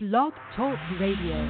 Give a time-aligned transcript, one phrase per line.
[0.00, 1.44] Blog Talk Radio.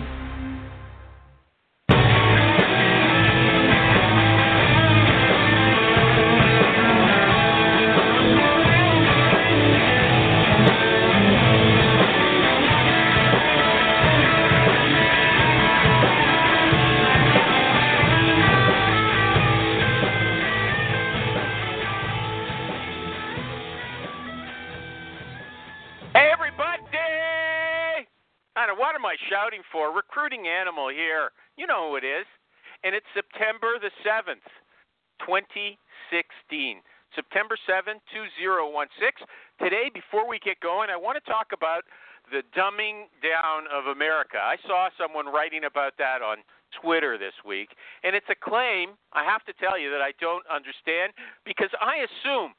[29.27, 29.91] Shouting for?
[29.91, 31.35] Recruiting Animal here.
[31.57, 32.27] You know who it is.
[32.85, 34.47] And it's September the 7th,
[35.27, 35.75] 2016.
[37.15, 39.27] September 7th, 2016.
[39.59, 41.83] Today, before we get going, I want to talk about
[42.31, 44.39] the dumbing down of America.
[44.39, 46.45] I saw someone writing about that on
[46.81, 47.73] Twitter this week,
[48.05, 52.05] and it's a claim, I have to tell you, that I don't understand because I
[52.05, 52.53] assume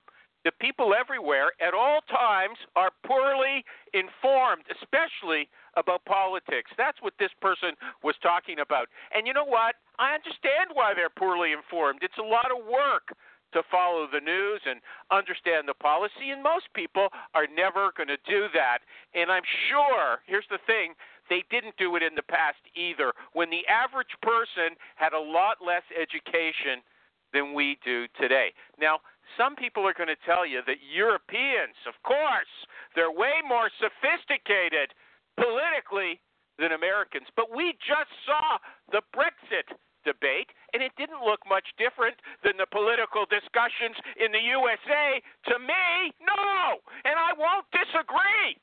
[0.46, 6.72] the people everywhere at all times are poorly informed, especially about politics.
[6.78, 8.88] That's what this person was talking about.
[9.14, 9.76] And you know what?
[10.00, 12.00] I understand why they're poorly informed.
[12.02, 13.12] It's a lot of work
[13.52, 14.80] to follow the news and
[15.12, 18.80] understand the policy, and most people are never going to do that.
[19.16, 20.94] And I'm sure, here's the thing,
[21.30, 25.58] they didn't do it in the past either, when the average person had a lot
[25.66, 26.86] less education
[27.34, 28.54] than we do today.
[28.80, 29.00] Now,
[29.38, 32.54] some people are going to tell you that Europeans, of course,
[32.96, 34.94] they're way more sophisticated
[35.38, 36.20] politically
[36.58, 37.28] than Americans.
[37.36, 38.60] But we just saw
[38.92, 39.70] the Brexit
[40.06, 45.20] debate, and it didn't look much different than the political discussions in the USA.
[45.52, 46.80] To me, no!
[47.04, 48.60] And I won't disagree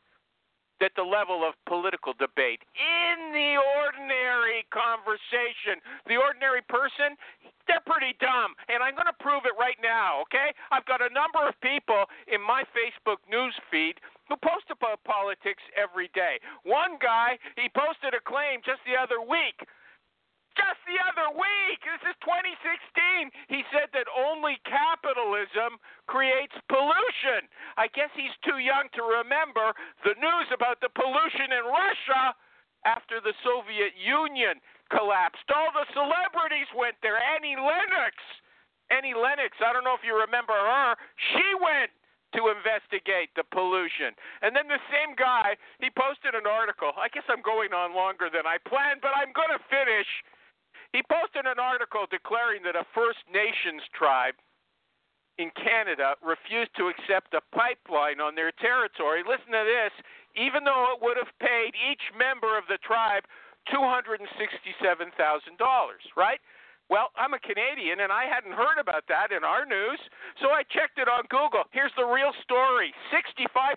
[0.80, 7.16] that the level of political debate in the ordinary conversation, the ordinary person,
[7.66, 8.55] they're pretty dumb.
[8.69, 10.54] And I'm going to prove it right now, okay?
[10.70, 15.62] I've got a number of people in my Facebook news feed who post about politics
[15.74, 16.38] every day.
[16.62, 19.66] One guy, he posted a claim just the other week
[20.56, 27.47] just the other week, this is 2016, he said that only capitalism creates pollution.
[27.76, 32.34] I guess he's too young to remember the news about the pollution in Russia
[32.88, 34.58] after the Soviet Union
[34.88, 35.47] collapsed.
[35.50, 37.19] All the celebrities went there.
[37.19, 38.14] Annie Lennox.
[38.88, 40.94] Annie Lennox, I don't know if you remember her,
[41.34, 41.91] she went
[42.38, 44.14] to investigate the pollution.
[44.42, 46.94] And then the same guy, he posted an article.
[46.94, 50.06] I guess I'm going on longer than I planned, but I'm going to finish.
[50.96, 54.32] He posted an article declaring that a First Nations tribe
[55.36, 59.20] in Canada refused to accept a pipeline on their territory.
[59.20, 59.92] Listen to this.
[60.40, 63.28] Even though it would have paid each member of the tribe
[63.68, 64.24] $267,000,
[66.16, 66.40] right?
[66.88, 70.00] Well, I'm a Canadian and I hadn't heard about that in our news,
[70.40, 71.68] so I checked it on Google.
[71.76, 73.76] Here's the real story 65%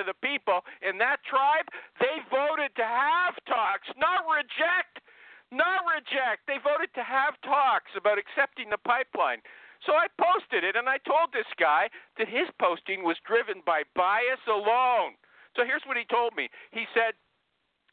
[0.00, 1.70] of the people in that tribe,
[2.02, 5.05] they voted to have talks, not reject.
[5.52, 6.46] Not reject.
[6.46, 9.38] They voted to have talks about accepting the pipeline.
[9.84, 13.82] So I posted it and I told this guy that his posting was driven by
[13.94, 15.14] bias alone.
[15.54, 16.48] So here's what he told me.
[16.72, 17.14] He said,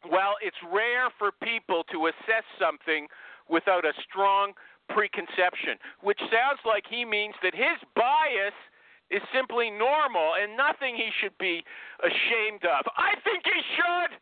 [0.09, 3.07] well, it's rare for people to assess something
[3.47, 4.53] without a strong
[4.89, 8.57] preconception, which sounds like he means that his bias
[9.11, 11.63] is simply normal and nothing he should be
[12.03, 12.83] ashamed of.
[12.97, 14.17] I think he should.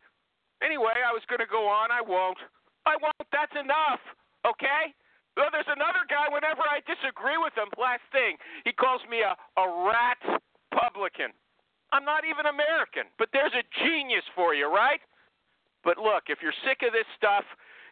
[0.62, 1.90] Anyway, I was going to go on.
[1.90, 2.38] I won't.
[2.86, 3.28] I won't.
[3.30, 4.02] That's enough.
[4.46, 4.94] Okay?
[5.36, 8.36] Well, there's another guy, whenever I disagree with him, last thing,
[8.68, 10.20] he calls me a, a rat
[10.76, 11.32] publican.
[11.92, 15.00] I'm not even American, but there's a genius for you, right?
[15.84, 17.44] But look, if you're sick of this stuff,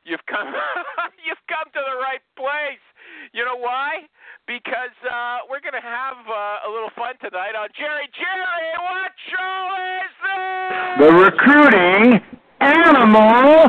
[0.05, 0.53] you've come
[1.27, 2.85] you've come to the right place.
[3.33, 4.09] You know why?
[4.47, 8.09] Because uh, we're going to have uh, a little fun tonight on Jerry.
[8.17, 9.61] Jerry, what show
[10.01, 10.97] is this?
[11.01, 12.21] The recruiting
[12.61, 13.69] animal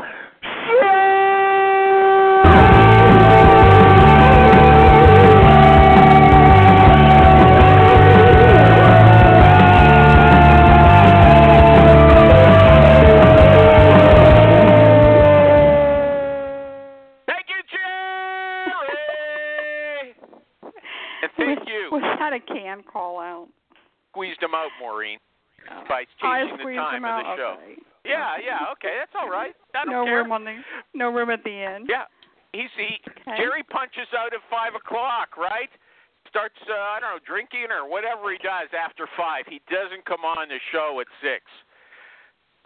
[40.12, 41.48] come on the show at six.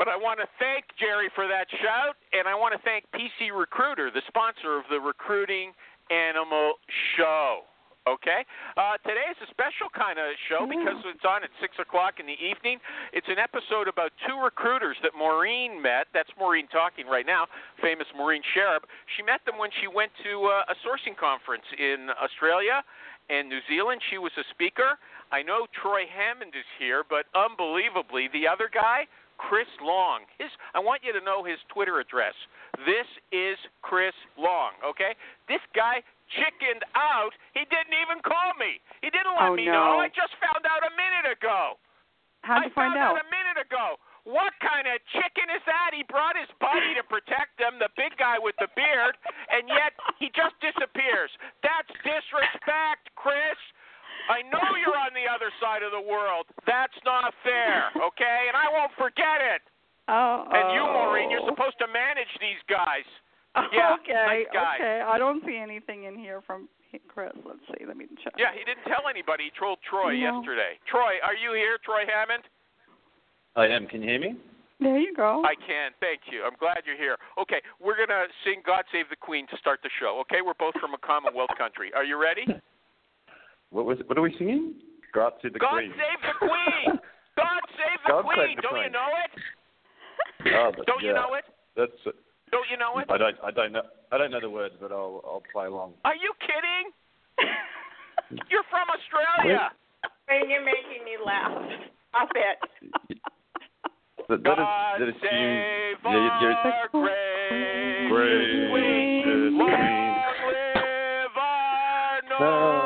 [0.02, 3.54] But I want to thank Jerry for that shout, and I want to thank PC
[3.54, 5.72] Recruiter, the sponsor of the Recruiting
[6.10, 6.82] Animal
[7.16, 7.70] Show.
[8.06, 8.46] Okay.
[8.78, 12.30] Uh, today is a special kind of show because it's on at six o'clock in
[12.30, 12.78] the evening.
[13.14, 16.06] It's an episode about two recruiters that Maureen met.
[16.14, 17.50] That's Maureen talking right now,
[17.82, 18.86] famous Maureen Sharib.
[19.18, 22.86] She met them when she went to uh, a sourcing conference in Australia
[23.34, 24.02] and New Zealand.
[24.14, 25.02] She was a speaker.
[25.32, 29.08] I know Troy Hammond is here, but unbelievably, the other guy,
[29.38, 30.24] Chris Long.
[30.40, 32.34] His, I want you to know his Twitter address.
[32.88, 34.72] This is Chris Long.
[34.86, 35.12] Okay.
[35.52, 36.00] This guy
[36.40, 37.36] chickened out.
[37.54, 38.80] He didn't even call me.
[39.04, 39.76] He didn't let Oh, me no.
[39.76, 40.04] know.
[40.04, 41.76] I just found out a minute ago.
[42.48, 43.20] How'd I you find found out?
[43.20, 44.00] a minute ago.
[44.26, 45.94] What kind of chicken is that?
[45.94, 49.14] He brought his buddy to protect him, the big guy with the beard,
[49.54, 51.30] and yet he just disappears.
[51.62, 53.58] That's disrespect, Chris.
[54.30, 56.46] I know you're on the other side of the world.
[56.66, 58.50] That's not fair, okay?
[58.50, 59.62] And I won't forget it.
[60.08, 60.46] Oh.
[60.50, 63.06] And you, Maureen, you're supposed to manage these guys.
[63.72, 64.12] Yeah, okay.
[64.44, 64.76] nice guy.
[64.76, 65.00] Okay.
[65.00, 66.68] I don't see anything in here from
[67.08, 67.32] Chris.
[67.48, 67.86] Let's see.
[67.88, 68.34] Let me check.
[68.36, 69.46] Yeah, he didn't tell anybody.
[69.48, 70.44] He trolled Troy No.
[70.44, 70.76] yesterday.
[70.92, 72.44] Troy, are you here, Troy Hammond?
[73.56, 73.88] I am.
[73.88, 74.36] Can you hear me?
[74.82, 75.42] There you go.
[75.48, 75.96] I can.
[76.04, 76.44] Thank you.
[76.44, 77.16] I'm glad you're here.
[77.40, 80.20] Okay, we're going to sing God Save the Queen to start the show.
[80.28, 81.92] Okay, we're both from a Commonwealth country.
[81.96, 82.44] Are you ready?
[83.72, 83.98] What was?
[84.08, 84.76] What are we singing?
[85.14, 85.92] God to the God Queen.
[85.96, 87.00] Save the Queen!
[87.38, 88.38] God Save the God Queen!
[88.48, 89.32] save the Don't you know it?
[90.56, 91.46] Oh, but Don't you know it?
[91.76, 91.92] That's.
[92.06, 92.12] Uh,
[92.52, 93.06] don't you know it?
[93.10, 93.36] I don't.
[93.44, 93.82] I don't know.
[94.12, 95.22] I don't know the words, but I'll.
[95.26, 95.94] I'll play along.
[96.06, 96.92] Are you kidding?
[98.50, 99.72] You're from Australia.
[100.28, 101.52] And you're making me laugh.
[102.10, 103.20] Stop it.
[104.28, 104.58] But that is.
[104.58, 109.58] God That is save yeah, you're, our great Great queen.
[109.58, 110.14] Long queen.
[110.50, 112.85] live our noble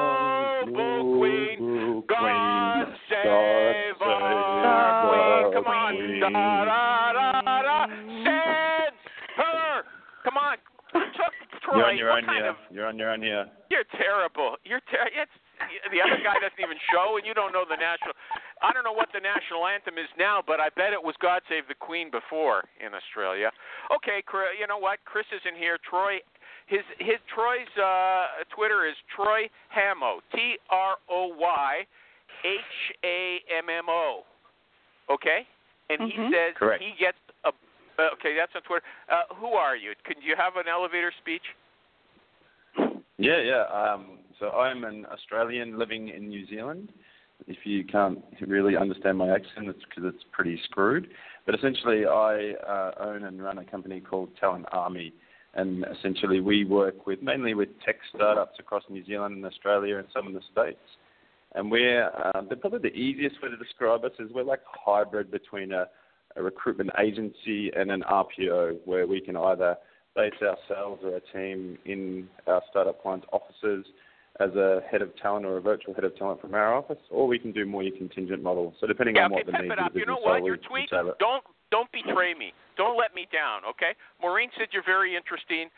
[5.96, 6.20] on.
[6.20, 7.80] Da, da, da, da.
[9.38, 9.84] Her.
[10.24, 10.58] Come on.
[10.94, 11.34] Took
[11.64, 11.78] Troy.
[11.78, 12.50] You're on your own here.
[12.50, 13.46] of You're on your own here.
[13.70, 14.58] you're terrible.
[14.66, 15.32] You're ter- it's
[15.92, 18.16] the other guy doesn't even show, and you don't know the national.
[18.64, 21.42] I don't know what the national anthem is now, but I bet it was "God
[21.48, 23.52] Save the Queen" before in Australia.
[23.94, 24.24] Okay,
[24.60, 25.00] you know what?
[25.06, 25.78] Chris isn't here.
[25.88, 26.20] Troy,
[26.68, 30.20] his his Troy's uh, Twitter is Troy Hammo.
[30.34, 31.86] T R O Y
[32.44, 32.76] H
[33.06, 34.24] A M M O.
[35.12, 35.46] Okay,
[35.90, 36.32] and he Mhm.
[36.32, 36.84] says Correct.
[36.84, 37.50] he gets a.
[37.98, 38.86] Uh, okay, that's on Twitter.
[39.10, 39.94] Uh, who are you?
[40.04, 41.44] Can you have an elevator speech?
[43.18, 43.64] Yeah, yeah.
[43.64, 46.94] Um, so I'm an Australian living in New Zealand.
[47.48, 51.10] If you can't really understand my accent, it's because it's pretty screwed.
[51.46, 55.14] But essentially, I uh, own and run a company called Talent Army,
[55.56, 60.08] and essentially we work with mainly with tech startups across New Zealand and Australia and
[60.14, 60.80] some in the states.
[61.56, 64.80] And we're uh, the, probably the easiest way to describe us is we're like a
[64.92, 65.88] hybrid between a,
[66.36, 69.76] a recruitment agency and an RPO, where we can either
[70.16, 73.86] base ourselves or a team in our startup clients' offices
[74.40, 77.28] as a head of talent or a virtual head of talent from our office, or
[77.28, 78.74] we can do more your contingent model.
[78.80, 80.42] So depending Yeah, on okay, what the needs of the You business know what?
[80.42, 80.88] are, Your we, tweet.
[80.92, 81.16] we tailor.
[81.20, 82.54] Don't don't betray me.
[82.78, 83.62] Don't let me down.
[83.70, 83.94] Okay.
[84.22, 85.70] Maureen said you're very interesting.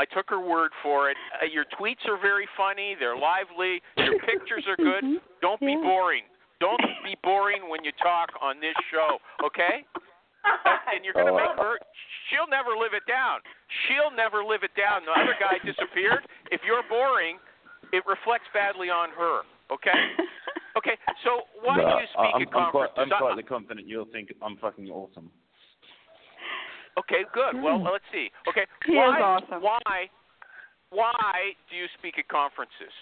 [0.00, 1.16] I took her word for it.
[1.42, 2.96] Uh, your tweets are very funny.
[2.98, 3.82] They're lively.
[4.00, 5.04] Your pictures are good.
[5.04, 5.20] Mhm.
[5.44, 6.24] Don't be boring.
[6.58, 9.20] Don't be boring when you talk on this show.
[9.44, 9.84] Okay.
[10.88, 11.78] And you're gonna Oh, make her.
[12.28, 13.40] She'll never live it down.
[13.84, 15.04] She'll never live it down.
[15.04, 16.24] The other guy disappeared.
[16.50, 17.38] If you're boring,
[17.92, 19.42] it reflects badly on her.
[19.70, 19.92] Okay.
[20.76, 20.96] Okay.
[21.24, 23.12] So why do But you speak I'm, at I'm, quite, conferences?
[23.12, 25.28] I'm quietly confident you'll think I'm fucking awesome.
[26.98, 27.60] Okay, good.
[27.62, 27.86] Well, Hmm.
[27.86, 28.30] let's see.
[28.48, 29.62] Okay, He is why, awesome.
[29.62, 30.10] Why,
[30.90, 32.92] why do you speak at conferences?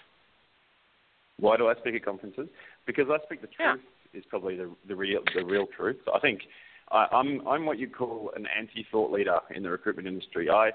[1.37, 2.49] Why do I speak at conferences?
[2.85, 3.73] Because I speak the Yeah.
[3.73, 6.01] truth is probably the the real the real truth.
[6.13, 6.47] I think
[6.91, 10.49] I, I'm I'm what you call an anti-thought leader in the recruitment industry.
[10.49, 10.71] I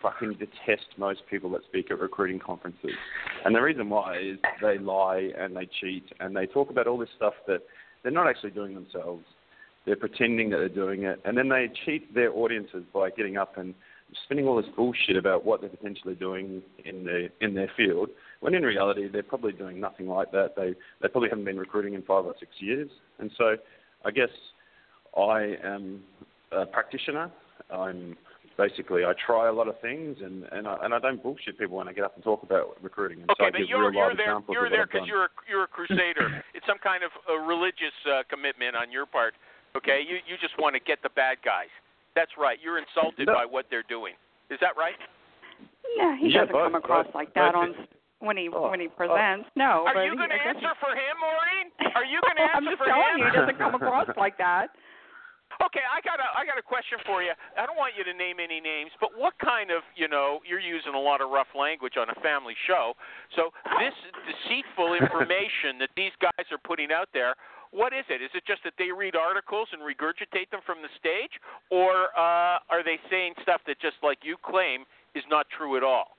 [0.00, 2.96] fucking detest most people that speak at recruiting conferences,
[3.44, 6.98] and the reason why is they lie and they cheat and they talk about all
[6.98, 7.62] this stuff that
[8.02, 9.24] they're not actually doing themselves.
[9.86, 13.56] They're pretending that they're doing it, and then they cheat their audiences by getting up
[13.56, 13.74] and
[14.24, 18.10] spinning all this bullshit about what they're potentially doing in their in their field.
[18.40, 20.54] When in reality, they're probably doing nothing like that.
[20.56, 23.56] They they probably haven't been recruiting in five or six years, and so
[24.04, 24.28] I guess
[25.16, 26.02] I am
[26.52, 27.30] a practitioner.
[27.70, 28.16] I'm
[28.56, 31.76] basically I try a lot of things, and and I, and I don't bullshit people
[31.76, 33.20] when I get up and talk about recruiting.
[33.20, 35.68] And so Okay, I but you're you're there you're there I've you're a, you're a
[35.68, 36.42] crusader.
[36.54, 39.34] it's some kind of a religious uh, commitment on your part.
[39.76, 41.68] Okay, you you just want to get the bad guys.
[42.14, 42.56] That's right.
[42.62, 43.34] You're insulted No.
[43.34, 44.14] by what they're doing.
[44.48, 44.96] Is that right?
[45.96, 47.88] Yeah, he Yeah, doesn't both- come across both- like that both- on
[48.20, 48.96] when he Oh, when he oh.
[48.96, 49.48] presents.
[49.54, 51.66] No, Are but you going to answer for him, Maureen?
[51.96, 53.18] Are you going to answer I'm just for telling him?
[53.18, 54.70] you, he doesn't come across like that.
[55.62, 57.32] Okay, I got a I got a question for you.
[57.56, 60.60] I don't want you to name any names, but what kind of you know you're
[60.60, 62.92] using a lot of rough language on a family show.
[63.36, 63.94] So this
[64.28, 67.34] deceitful information that these guys are putting out there,
[67.70, 68.22] what is it?
[68.22, 72.58] Is it just that they read articles and regurgitate them from the stage, or uh,
[72.70, 76.16] are they saying stuff that just like you claim is not true at all?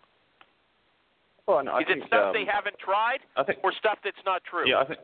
[1.48, 4.20] Well, I is think, it stuff um, they haven't tried, I think, or stuff that's
[4.26, 4.68] not true?
[4.68, 5.00] yeah, I think.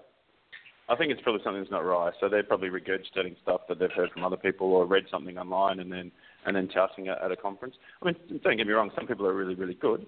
[0.89, 2.11] I think it's probably something that's not right.
[2.19, 5.79] So they're probably regurgitating stuff that they've heard from other people or read something online
[5.79, 6.11] and then
[6.45, 7.75] and then touting it at a conference.
[8.01, 8.91] I mean, don't get me wrong.
[8.95, 10.05] Some people are really really good.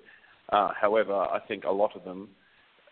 [0.49, 2.27] Uh, however, I think a lot of them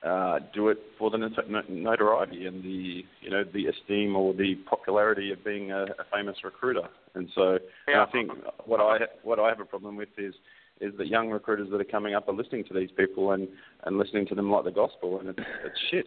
[0.03, 4.33] uh, do it for the not- not- notoriety and the you know the esteem or
[4.33, 6.87] the popularity of being a, a famous recruiter.
[7.15, 7.57] And so
[7.87, 8.31] and I think
[8.65, 10.33] what I what I have a problem with is
[10.81, 13.47] is that young recruiters that are coming up are listening to these people and
[13.85, 16.05] and listening to them like the gospel, and it's it's shit.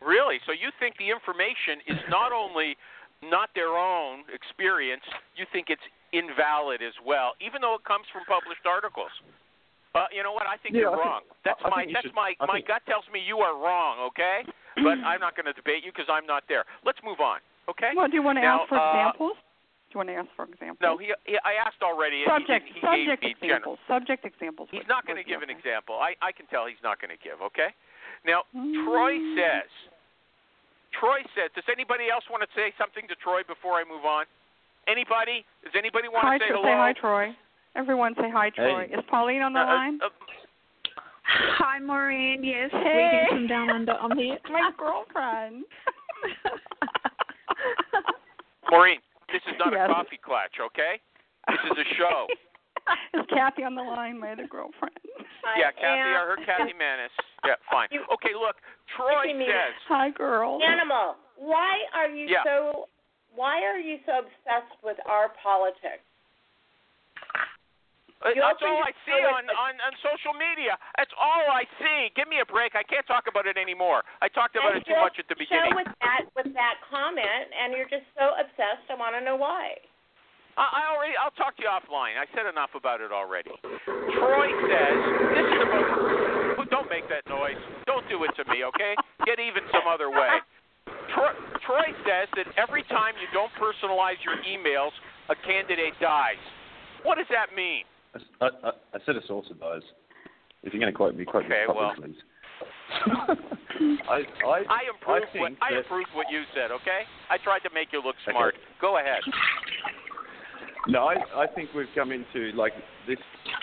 [0.00, 0.40] Really?
[0.46, 2.76] So you think the information is not only
[3.22, 5.04] not their own experience,
[5.36, 9.12] you think it's invalid as well, even though it comes from published articles.
[9.94, 10.46] Uh, you know what?
[10.46, 11.22] I think Yeah, you're I think- wrong.
[11.44, 13.56] That's I- I my that's should- my I my think- gut tells me you are
[13.56, 13.98] wrong.
[14.14, 14.44] Okay,
[14.76, 16.64] but I'm not going to debate you because I'm not there.
[16.84, 17.40] Let's move on.
[17.68, 17.90] Okay?
[17.94, 19.36] Well, do you want to Now, ask for uh, examples?
[19.36, 20.78] Do you want to ask for examples?
[20.82, 22.22] No, he, he I asked already.
[22.26, 23.74] subject he, he subject gave me general.
[23.74, 23.78] examples.
[23.90, 24.68] Subject examples.
[24.70, 25.98] He's would- not going to would be give an example.
[25.98, 27.74] I, I can tell he's not going to give, okay?
[28.24, 29.34] Now, Troy Mm.
[29.34, 29.70] says,
[30.98, 34.26] Troy says, does anybody else want to say something to Troy before I move on?
[34.86, 35.44] Anybody?
[35.62, 36.70] Does anybody want Hi, to say Tro- hello?
[36.70, 37.26] say hi, Troy.
[37.76, 38.86] Everyone say hi, Troy.
[38.88, 38.94] Hey.
[38.98, 40.00] Is Pauline on the Uh, uh, line?
[40.02, 40.08] uh,
[41.22, 42.42] Hi, Maureen.
[42.42, 43.20] Yes, Hey.
[43.22, 43.92] reading from down under.
[43.92, 44.38] I'm here.
[44.50, 45.64] My girlfriend.
[48.70, 49.00] Maureen,
[49.32, 49.88] this is not Yes.
[49.88, 51.00] a coffee clutch, okay?
[51.48, 52.26] This is a show.
[53.14, 54.96] Is Kathy on the line, my other girlfriend?
[55.56, 56.16] yeah, Kathy, am.
[56.16, 57.12] I heard Kathy Manis.
[57.44, 57.86] Yeah, fine.
[57.92, 58.56] You- Okay, look,
[58.96, 60.60] Troy Give me says, Hi, girl.
[60.62, 62.42] Animal, why are you Yeah.
[62.42, 62.88] so
[63.32, 66.02] why are you so obsessed with our politics?
[68.20, 70.76] Uh, That's all I see on, on on social media.
[71.00, 72.12] That's all I see.
[72.12, 72.76] Give me a break.
[72.76, 74.04] I can't talk about it anymore.
[74.20, 75.72] I talked about and it too much at the beginning.
[75.72, 78.84] Show with that with that comment, and you're just so obsessed.
[78.92, 79.80] I want to know why.
[80.60, 81.16] I, I already.
[81.16, 82.20] I'll talk to you offline.
[82.20, 83.56] I said enough about it already.
[83.88, 84.98] Troy says
[85.32, 86.68] this is about.
[86.68, 87.56] Don't make that noise.
[87.88, 88.94] Don't do it to me, okay?
[89.24, 90.44] Get even some other way.
[91.16, 91.32] Troy,
[91.64, 94.92] Troy says that every time you don't personalize your emails,
[95.32, 96.38] a candidate dies.
[97.02, 97.88] What does that mean?
[98.14, 99.82] I, I, I said a source of those.
[100.62, 101.94] If you're going to quote me, quote Okay, me properly, well.
[101.96, 102.20] please.
[104.10, 106.70] I, I, I improved I what I that- improved what you said.
[106.70, 108.54] Okay, I tried to make you look smart.
[108.80, 109.20] Go ahead.
[110.88, 112.72] No, I, I think we've come into like
[113.06, 113.18] this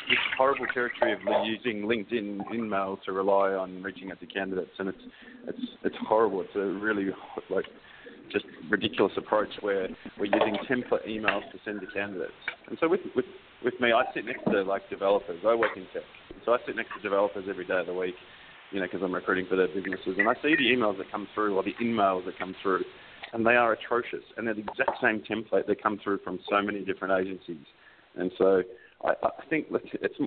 [0.10, 4.90] this horrible territory of using LinkedIn email to rely on reaching out to candidates, and
[4.90, 4.98] it's
[5.48, 6.42] it's it's horrible.
[6.42, 7.08] It's a really
[7.50, 7.66] like
[8.32, 9.88] just ridiculous approach where
[10.20, 12.32] we're using template emails to send to candidates.
[12.68, 13.26] And so with with
[13.64, 15.40] with me, I sit next to like developers.
[15.46, 16.04] I work in tech,
[16.46, 18.16] so I sit next to developers every day of the week.
[18.72, 21.26] You know, because I'm recruiting for their businesses, and I see the emails that come
[21.34, 22.84] through or the emails that come through,
[23.32, 24.24] and they are atrocious.
[24.36, 27.64] And they're the exact same template that come through from so many different agencies.
[28.18, 28.64] And so
[29.06, 30.20] I, I think it's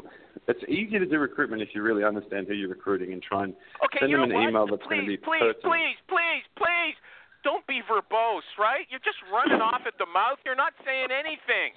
[0.49, 3.55] it's easier to do recruitment if you really understand who you're recruiting and try and
[3.85, 4.49] Okay, send them an what?
[4.49, 5.63] email that's please, going to be please, pertinent.
[5.63, 6.97] please, please, please,
[7.45, 8.87] don't be verbose, right?
[8.89, 10.39] You're just running off at the mouth.
[10.47, 11.77] You're not saying anything.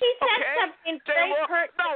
[0.00, 0.56] He said Okay.
[0.60, 1.76] something very look, pertinent.
[1.78, 1.90] no,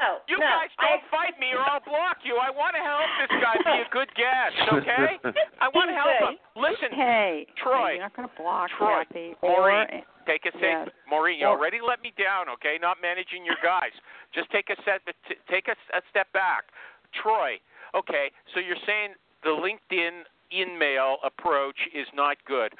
[0.00, 2.34] No, You no, guys don't fight me or I'll block you.
[2.40, 5.20] I want to help this guy be a good guest, okay?
[5.60, 6.38] I want to help him.
[6.56, 7.76] Listen, Hey, Troy.
[7.76, 9.04] hey, you're not going to block Troy.
[9.06, 9.36] Kathy.
[9.42, 10.02] Maureen.
[10.02, 10.88] Or, take a Yes.
[10.88, 10.94] seat.
[11.06, 12.78] Maureen, you Or- already let me down, okay?
[12.80, 13.92] Not managing your guys.
[14.34, 15.02] Just take a set,
[15.48, 16.64] take a, a step back.
[17.12, 17.60] Troy,
[17.94, 22.72] okay, so you're saying the LinkedIn in-mail approach is not good.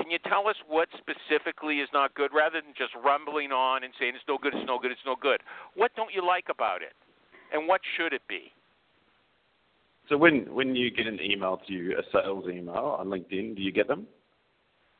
[0.00, 3.92] Can you tell us what specifically is not good rather than just rumbling on and
[3.98, 5.40] saying it's no good, it's no good, it's no good?
[5.74, 6.92] What don't you like about it?
[7.52, 8.52] And what should it be?
[10.08, 13.62] So when when you get an email to you, a sales email on LinkedIn, do
[13.62, 14.06] you get them?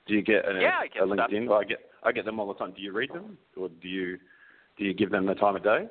[0.06, 1.06] Do you get a, Yeah, I get a.
[1.06, 1.46] LinkedIn?
[1.46, 2.72] Well, I get I get them all the time.
[2.74, 4.18] Do you read them, or do you
[4.76, 5.88] do you give them the time of day?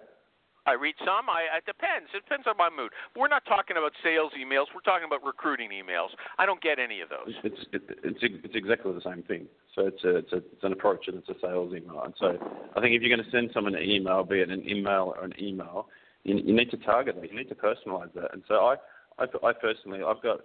[0.68, 1.32] I read some.
[1.32, 2.12] I it depends.
[2.14, 2.92] It depends on my mood.
[3.16, 4.68] We're not talking about sales emails.
[4.76, 6.12] We're talking about recruiting emails.
[6.38, 7.34] I don't get any of those.
[7.44, 9.48] It's it's it's, it's exactly the same thing.
[9.74, 12.04] So it's a, it's a it's an approach and it's a sales email.
[12.04, 12.36] And so
[12.76, 15.24] I think if you're going to send someone an email, be it an email or
[15.24, 15.88] an email,
[16.24, 17.32] you, you need to target that.
[17.32, 18.34] You need to personalize that.
[18.34, 18.76] And so I
[19.18, 20.42] I, I personally I've got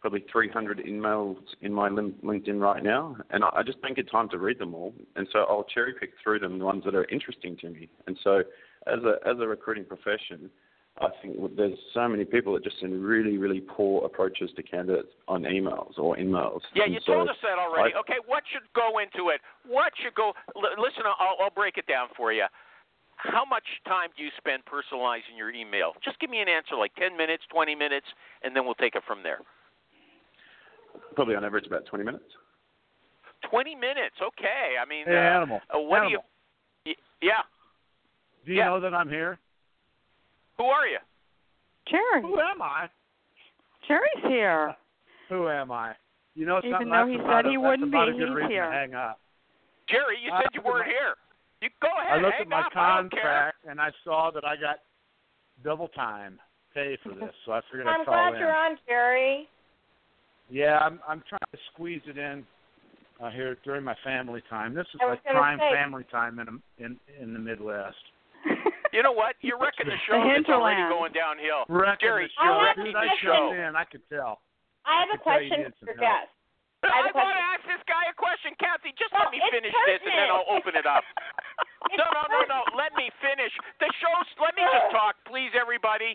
[0.00, 4.28] probably 300 emails in my LinkedIn right now, and I, I just don't get time
[4.30, 4.94] to read them all.
[5.16, 7.88] And so I'll cherry pick through them, the ones that are interesting to me.
[8.06, 8.42] And so
[8.86, 10.50] as a as a recruiting profession,
[11.00, 15.08] I think there's so many people that just send really, really poor approaches to candidates
[15.28, 16.60] on emails or emails.
[16.74, 17.92] Yeah, And you so told us that already.
[17.94, 19.40] I- okay, what should go into it?
[19.66, 20.32] What should go?
[20.56, 22.46] L- listen, I'll, I'll break it down for you.
[23.16, 25.92] How much time do you spend personalizing your email?
[26.04, 28.06] Just give me an answer, like 10 minutes, 20 minutes,
[28.42, 29.40] and then we'll take it from there.
[31.14, 32.24] Probably on average about 20 minutes.
[33.50, 34.76] 20 minutes, okay.
[34.80, 35.60] I mean, Hey, uh, animal.
[35.74, 36.24] uh, what animal.
[36.84, 36.96] do you?
[37.22, 37.40] Yeah.
[38.46, 38.66] Do you yeah.
[38.66, 39.38] know that I'm here?
[40.58, 40.98] Who are you?
[41.90, 42.22] Jerry.
[42.22, 42.88] Who am I?
[43.86, 44.74] Jerry's here.
[45.28, 45.94] Who am I?
[46.34, 48.64] You know Even though that's he about said a- he wouldn't be, a he's here.
[48.66, 49.18] To hang up.
[49.88, 51.14] Jerry, you I said you weren't my- here.
[51.62, 52.18] You go ahead.
[52.18, 52.72] I looked hang at my up.
[52.76, 53.20] I don't care.
[53.22, 54.76] contract and I saw that I got
[55.64, 56.38] double time
[56.74, 58.40] pay for this, so I figured I'm I'd call glad in.
[58.40, 59.48] you're on, Jerry.
[60.50, 62.44] Yeah, I'm I'm trying to squeeze it in
[63.22, 64.74] uh, here during my family time.
[64.74, 67.96] This is I like gonna prime say- family time in in in the Midwest.
[68.94, 69.36] You know what?
[69.44, 70.16] You're wrecking the show.
[70.16, 70.40] The show.
[70.40, 71.66] It's already going downhill.
[71.68, 72.56] Wrecking Jerry, the I show.
[72.64, 73.74] have As soon as a I question.
[73.76, 74.32] I could tell.
[74.86, 76.30] I have I a could tell you question for some your guest.
[76.86, 78.94] I, I have want to ask this guy a question, Kathy.
[78.94, 81.02] Just Well, let me it's finish this, and then I'll open it up.
[81.90, 82.60] It's No, no, no, no.
[82.78, 83.50] Let me finish.
[83.82, 84.28] The show's.
[84.38, 86.14] Let me just talk, please, everybody.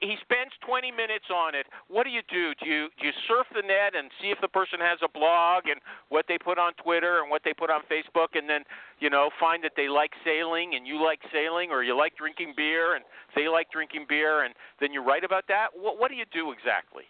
[0.00, 1.66] He spends 20 minutes on it.
[1.88, 2.52] What do you do?
[2.62, 5.68] Do you do you surf the net and see if the person has a blog
[5.70, 8.62] and what they put on Twitter and what they put on Facebook, and then
[9.00, 12.54] you know find that they like sailing and you like sailing, or you like drinking
[12.56, 15.68] beer and they like drinking beer, and then you write about that?
[15.74, 17.04] What what do you do exactly,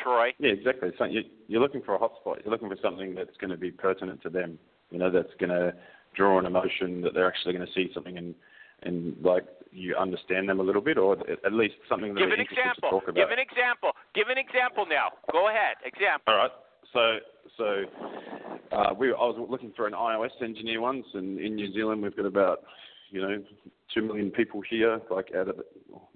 [0.00, 0.32] Troy?
[0.38, 0.90] Yeah, exactly.
[0.98, 2.44] So you, you're looking for a hotspot.
[2.44, 4.58] You're looking for something that's going to be pertinent to them.
[4.90, 5.74] You know, that's going to
[6.14, 8.34] draw an emotion that they're actually going to see something and
[8.84, 12.40] and like you understand them a little bit, or at least something that Give they're
[12.40, 12.74] an example.
[12.82, 13.16] to talk about.
[13.16, 13.90] Give an example.
[14.14, 15.10] Give an example now.
[15.32, 15.76] Go ahead.
[15.84, 16.32] Example.
[16.32, 16.50] All right.
[16.92, 17.18] So
[17.58, 17.84] so
[18.72, 22.16] uh, we I was looking for an iOS engineer once, and in New Zealand we've
[22.16, 22.60] got about
[23.10, 23.42] you know
[23.92, 25.60] two million people here, like out of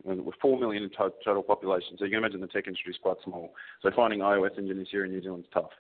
[0.09, 1.97] and we're four million in to- total population.
[1.99, 3.53] So you can imagine the tech industry is quite small.
[3.83, 5.71] So finding iOS engineers here in New Zealand is tough.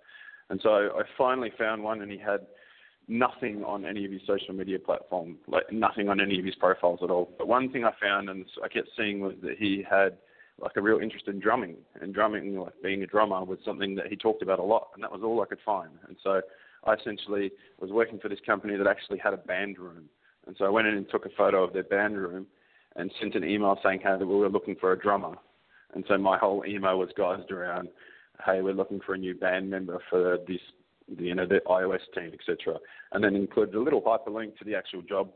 [0.50, 2.47] And so I finally found one, and he had
[3.09, 7.00] nothing on any of his social media platform, like nothing on any of his profiles
[7.03, 7.31] at all.
[7.38, 10.19] But one thing I found, and I kept seeing, was that he had
[10.61, 14.09] like a real interest in drumming, and drumming, like being a drummer, was something that
[14.09, 15.91] he talked about a lot, and that was all I could find.
[16.07, 16.43] And so
[16.85, 20.05] I essentially was working for this company that actually had a band room,
[20.47, 22.47] and so I went in and took a photo of their band room,
[22.97, 25.37] and sent an email saying, "Hey, that we were looking for a drummer."
[25.94, 27.88] And so my whole email was guised around,
[28.44, 30.61] "Hey, we're looking for a new band member for this,
[31.16, 32.79] the, you know, the iOS team, etc."
[33.12, 35.31] And then included a little hyperlink to the actual job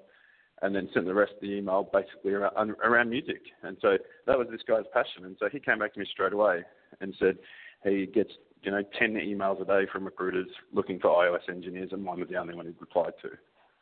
[0.63, 3.41] and then sent the rest of the email basically around, around music.
[3.63, 5.25] And so that was this guy's passion.
[5.25, 6.63] And so he came back to me straight away
[7.01, 7.37] and said
[7.85, 8.31] he gets,
[8.63, 12.29] you know, 10 emails a day from recruiters looking for iOS engineers, and mine was
[12.29, 13.31] the only one he replied to.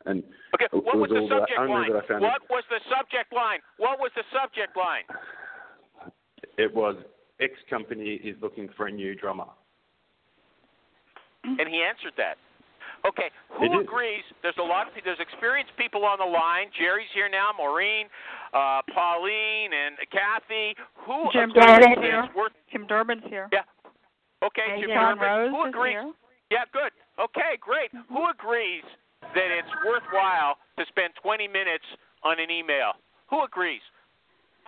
[0.07, 0.23] And
[0.55, 1.91] Okay, what was the all that- subject line?
[1.93, 3.59] that I found What was the subject line?
[3.77, 5.03] What was the subject line?
[6.57, 6.95] it was
[7.39, 9.45] X company is looking for a new drummer.
[11.43, 12.37] And he answered that.
[13.01, 14.21] Okay, who agrees?
[14.45, 16.69] There's a lot of there's experienced people on the line.
[16.77, 17.49] Jerry's here now.
[17.57, 18.05] Maureen,
[18.53, 20.77] uh, Pauline, and Kathy.
[21.09, 22.21] Who Jim agrees Durbin's that here.
[22.29, 22.53] it's worth?
[22.71, 23.49] Jim Durbin's here.
[23.51, 23.65] Yeah.
[24.45, 25.25] Okay, And Jim John Durbin.
[25.25, 25.97] Rose Who is agrees?
[25.97, 26.13] here.
[26.53, 26.93] Yeah, good.
[27.17, 27.89] Okay, great.
[28.09, 28.85] Who agrees
[29.33, 31.85] that it's worthwhile to spend 20 minutes
[32.21, 32.93] on an email?
[33.33, 33.81] Who agrees?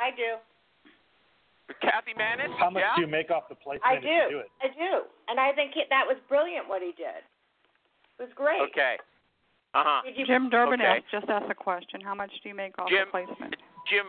[0.01, 0.41] I do.
[1.81, 2.51] Kathy Manis?
[2.59, 2.95] How much yeah?
[2.95, 4.39] do you make off the placement I do do.
[4.45, 4.49] it?
[4.61, 5.07] I do.
[5.27, 7.23] And I think it, that was brilliant what he did.
[8.19, 8.61] It was great.
[8.69, 8.97] Okay.
[9.73, 10.01] Uh huh.
[10.27, 11.01] Jim Durbin Okay.
[11.01, 12.01] asked, just asked a question.
[12.01, 13.55] How much do you make off Jim- the placement?
[13.89, 14.05] Jim,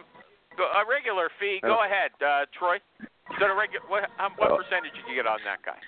[0.61, 1.61] a regular fee.
[1.63, 2.77] Go Uh, ahead, uh, Troy.
[3.01, 3.87] Is that a regular?
[3.89, 5.81] What, how, what Uh, percentage did you get on that guy?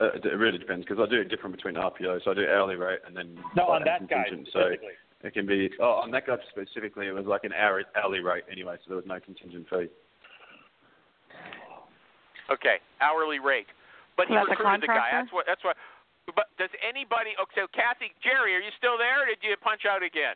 [0.00, 2.24] Uh, it really depends because I do it different between RPO.
[2.24, 4.48] So I do hourly rate and then No, on that guy contingent.
[4.52, 4.92] So specifically.
[5.24, 8.44] it can be oh on that guy specifically it was like an hour, hourly rate
[8.50, 9.88] anyway, so there was no contingent fee.
[12.50, 13.66] Okay, hourly rate.
[14.16, 15.10] But he That's recruited the guy.
[15.12, 15.44] That's what.
[15.46, 15.76] That's what.
[16.34, 17.34] But does anybody?
[17.38, 19.22] Okay, so Kathy, Jerry, are you still there?
[19.22, 20.34] Or did you punch out again?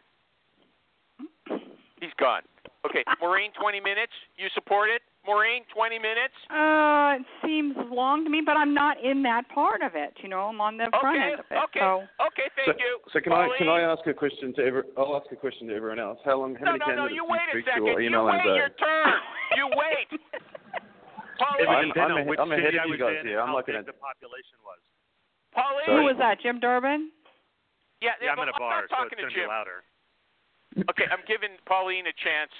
[2.01, 2.43] He's gone.
[2.87, 4.13] Okay, Maureen, 20 minutes.
[4.37, 5.03] You support it?
[5.27, 6.33] Maureen, 20 minutes.
[6.49, 10.17] Uh, it seems long to me, but I'm not in that part of it.
[10.23, 11.61] You know, I'm on the front end of it.
[11.69, 11.81] Okay.
[11.85, 12.49] So Okay.
[12.57, 12.99] Thank so, you.
[13.13, 14.83] so can I can I ask a question to every?
[14.97, 16.19] I'll ask a question to everyone else.
[16.25, 16.55] How long?
[16.57, 16.93] How No, many no, no.
[17.13, 17.85] candidates You do wait a speak second.
[17.85, 19.13] to You email in a wait your turn.
[19.61, 20.09] You wait.
[21.41, 21.69] Pauline.
[21.69, 23.41] I'm, Depending I'm, on ahead, which I'm ahead of you guys here.
[23.41, 23.89] I'm looking at.
[23.89, 24.79] the population was.
[25.57, 25.89] Pauline.
[25.89, 26.39] who was that?
[26.45, 27.09] Jim Durbin?
[28.05, 29.49] Yeah, Yeah, I'm in a bar, not so it's talking going to to be Jim.
[29.49, 29.81] louder.
[30.93, 32.53] Okay, I'm giving Pauline a chance.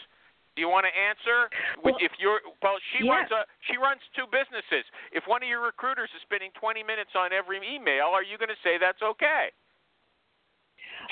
[0.59, 1.47] Do you want to answer?
[1.87, 3.23] Well, if you're, Paul, she yeah.
[3.23, 4.83] runs a, she runs two businesses.
[5.15, 8.51] If one of your recruiters is spending 20 minutes on every email, are you going
[8.51, 9.55] to say that's okay?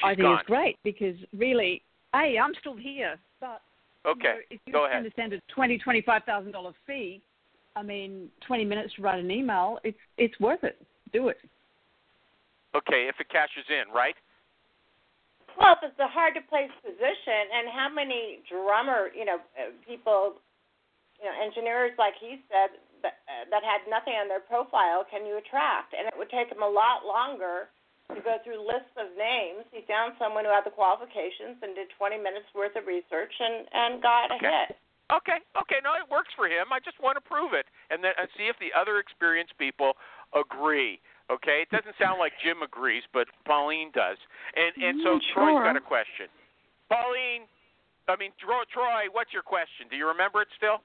[0.02, 0.42] I think gone.
[0.42, 1.80] it's great because really,
[2.12, 3.62] hey, I'm still here, but
[4.06, 5.04] Okay, You know, if you're go going ahead.
[5.06, 7.22] to send a twenty, twenty-five thousand dollar fee,
[7.78, 10.76] I mean, twenty minutes to write an email, it's it's worth it.
[11.12, 11.38] Do it.
[12.74, 14.18] Okay, if it cashes in, right?
[15.54, 19.74] Well, if it's a hard to place position, and how many drummer, you know, uh,
[19.82, 20.38] people,
[21.18, 25.26] you know, engineers, like he said, that, uh, that had nothing on their profile, can
[25.26, 25.98] you attract?
[25.98, 27.72] And it would take him a lot longer
[28.14, 29.66] to go through lists of names.
[29.74, 33.66] He found someone who had the qualifications and did 20 minutes worth of research and
[33.72, 34.78] and got a hit.
[35.08, 36.68] Okay, okay, no, it works for him.
[36.68, 39.96] I just want to prove it and then and see if the other experienced people
[40.36, 41.00] agree.
[41.32, 44.20] Okay, it doesn't sound like Jim agrees, but Pauline does.
[44.56, 45.64] And and so Mm, Troy's sure.
[45.64, 46.28] got a question.
[46.92, 47.48] Pauline,
[48.08, 49.88] I mean Troy, Troy, what's your question?
[49.88, 50.84] Do you remember it still?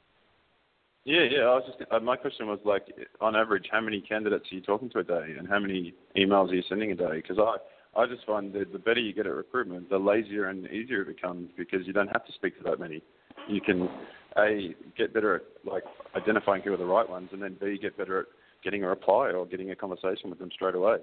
[1.03, 1.43] Yeah, yeah.
[1.51, 2.87] I was just uh, my question was like,
[3.19, 6.49] on average, how many candidates are you talking to a day, and how many emails
[6.51, 7.19] are you sending a day?
[7.19, 7.57] Because I
[7.99, 11.07] I just find that the better you get at recruitment, the lazier and easier it
[11.07, 13.03] becomes because you don't have to speak to that many.
[13.47, 13.89] You can
[14.37, 15.83] a get better at like
[16.15, 18.25] identifying who are the right ones, and then b get better at
[18.63, 20.97] getting a reply or getting a conversation with them straight away.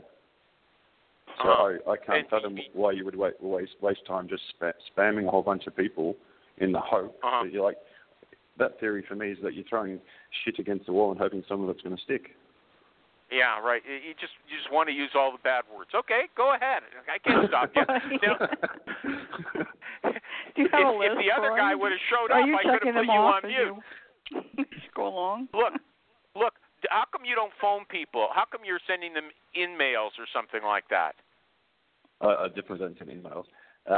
[1.42, 1.78] So Uh-huh.
[1.86, 5.30] I, I can't fathom why you would wait, waste waste time just spa- spamming a
[5.30, 6.16] whole bunch of people
[6.58, 7.44] in the hope Uh-huh.
[7.44, 7.76] that you're like.
[8.58, 9.98] That theory for me is that you're throwing
[10.44, 12.36] shit against the wall and hoping some of it's going to stick.
[13.30, 13.80] Yeah, right.
[13.86, 15.90] You just you just want to use all the bad words.
[15.94, 16.82] Okay, go ahead.
[17.08, 17.82] I can't stop you.
[18.22, 18.36] Now,
[20.60, 22.94] you have a if, list if the other guy would have showed up, I could
[22.94, 23.76] have put you on mute.
[24.58, 25.48] you go along?
[25.54, 25.74] Look,
[26.36, 26.54] look.
[26.88, 28.28] How come you don't phone people?
[28.32, 31.12] How come you're sending them in mails or something like that?
[32.20, 33.44] I, I definitely don't send emails.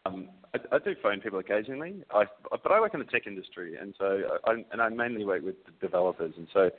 [0.07, 3.77] Um, I, I do phone people occasionally, I, but I work in the tech industry,
[3.77, 6.71] and so I, and I mainly work with developers, and so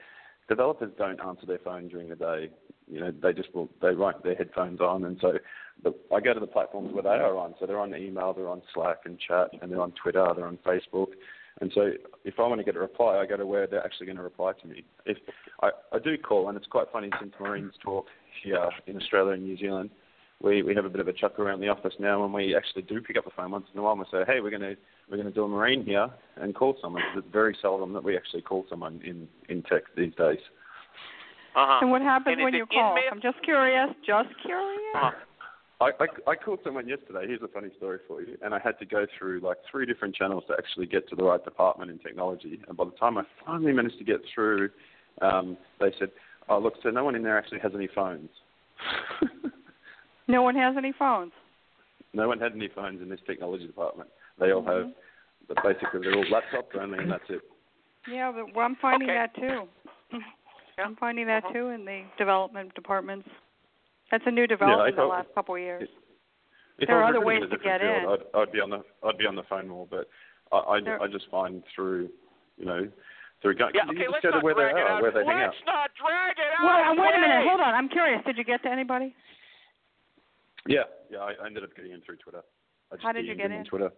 [0.48, 2.50] developers don't answer their phone during the day.
[2.88, 5.34] You know, they just will they write their headphones on, and so
[5.84, 7.56] the, I go to the platforms where they are on.
[7.60, 10.60] So they're on email, they're on Slack and chat, and they're on Twitter, they're on
[10.66, 11.08] Facebook.
[11.62, 11.92] And so
[12.26, 14.24] if I want to get a reply, I go to where they're actually going to
[14.24, 14.84] reply to me.
[15.06, 15.18] If
[15.62, 18.08] I, I do call, and it's quite funny since Maureen's talk
[18.44, 19.90] here in Australia and New Zealand,
[20.42, 22.82] we we have a bit of a chuck around the office now when we actually
[22.82, 24.62] do pick up the phone once in a while and we say, hey, we're going
[24.62, 24.76] to
[25.10, 27.04] we're going to do a Maureen here and call someone.
[27.16, 30.40] It's very seldom that we actually call someone in in tech these days.
[31.56, 31.80] Uh-huh.
[31.82, 32.90] And what happens And when you call?
[32.90, 33.12] in-mail?
[33.12, 33.90] I'm just curious.
[34.06, 34.96] Just curious.
[34.96, 35.12] Uh-huh.
[35.84, 37.28] I, I I called someone yesterday.
[37.28, 38.38] Here's a funny story for you.
[38.42, 41.24] And I had to go through like three different channels to actually get to the
[41.24, 42.60] right department in technology.
[42.68, 44.70] And by the time I finally managed to get through,
[45.22, 46.10] um, they said,
[46.50, 48.30] "Oh, look, so no one in there actually has any phones."
[50.30, 51.34] No one has any phones.
[52.14, 54.10] no one had any phones in this technology department.
[54.40, 54.86] They all have,
[55.50, 57.42] but basically they're all laptops only, and that's it.
[58.10, 59.18] Yeah, but well, I'm finding Okay.
[59.18, 59.68] that too.
[60.14, 60.20] Yeah.
[60.86, 61.54] I'm finding that Uh-huh.
[61.54, 63.28] too in the development departments.
[64.14, 65.90] That's a new development in the last couple of years.
[66.78, 68.10] If There I are other ways to get different in.
[68.14, 70.06] I'd, I'd be on the I'd be on the phone more, but
[70.52, 72.10] I I, There- I just find through
[72.58, 72.88] you know
[73.42, 73.72] through going.
[73.74, 75.02] Yeah, you okay, let's not where drag they it are, out.
[75.02, 76.94] where they hang let's not drag it out.
[76.96, 77.48] Well, wait a minute.
[77.50, 77.74] Hold on.
[77.74, 78.22] I'm curious.
[78.24, 79.16] Did you get to anybody?
[80.68, 81.18] Yeah, yeah.
[81.26, 82.44] I, I ended up getting in through Twitter.
[82.92, 83.66] I just How did you get him on in?
[83.66, 83.92] Twitter.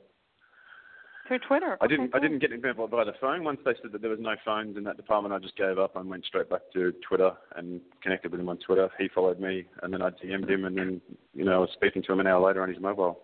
[1.27, 1.77] Through Twitter.
[1.81, 2.09] I didn't.
[2.09, 3.43] Okay, I didn't get in by, by the phone.
[3.43, 5.95] Once they said that there was no phones in that department, I just gave up
[5.95, 8.89] and went straight back to Twitter and connected with him on Twitter.
[8.99, 11.01] He followed me, and then I DM'd him, and then
[11.33, 13.19] you know I was speaking to him an hour later on his mobile.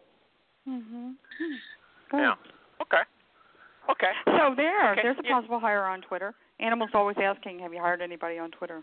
[0.65, 0.73] cool.
[0.73, 1.13] Mhm.
[2.11, 2.17] Hmm.
[2.17, 2.33] Yeah.
[2.81, 3.01] Okay.
[3.89, 4.11] Okay.
[4.25, 5.33] So there, Okay, there's a yeah.
[5.35, 6.33] possible hire on Twitter.
[6.59, 8.81] Animals always asking, "Have you hired anybody on Twitter?"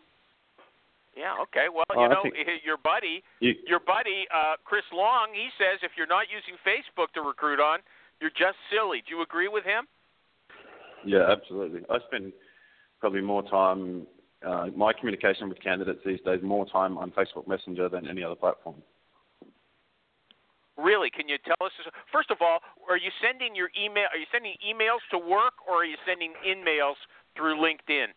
[1.16, 1.35] Yeah.
[1.42, 1.66] Okay.
[1.68, 5.48] Well, Oh, you I know, think- your buddy, You, your buddy, uh, Chris Long, he
[5.59, 7.81] says if you're not using Facebook to recruit on,
[8.20, 9.02] you're just silly.
[9.07, 9.87] Do you agree with him?
[11.04, 11.83] Yeah, absolutely.
[11.90, 12.33] I spend
[13.00, 14.07] probably more time,
[14.44, 18.35] uh, my communication with candidates these days, more time on Facebook Messenger than any other
[18.35, 18.76] platform.
[20.76, 21.11] Really?
[21.11, 21.72] Can you tell us?
[22.12, 24.07] First of all, are you sending your email?
[24.12, 26.96] Are you sending emails to work, or are you sending in mails
[27.37, 28.14] through LinkedIn?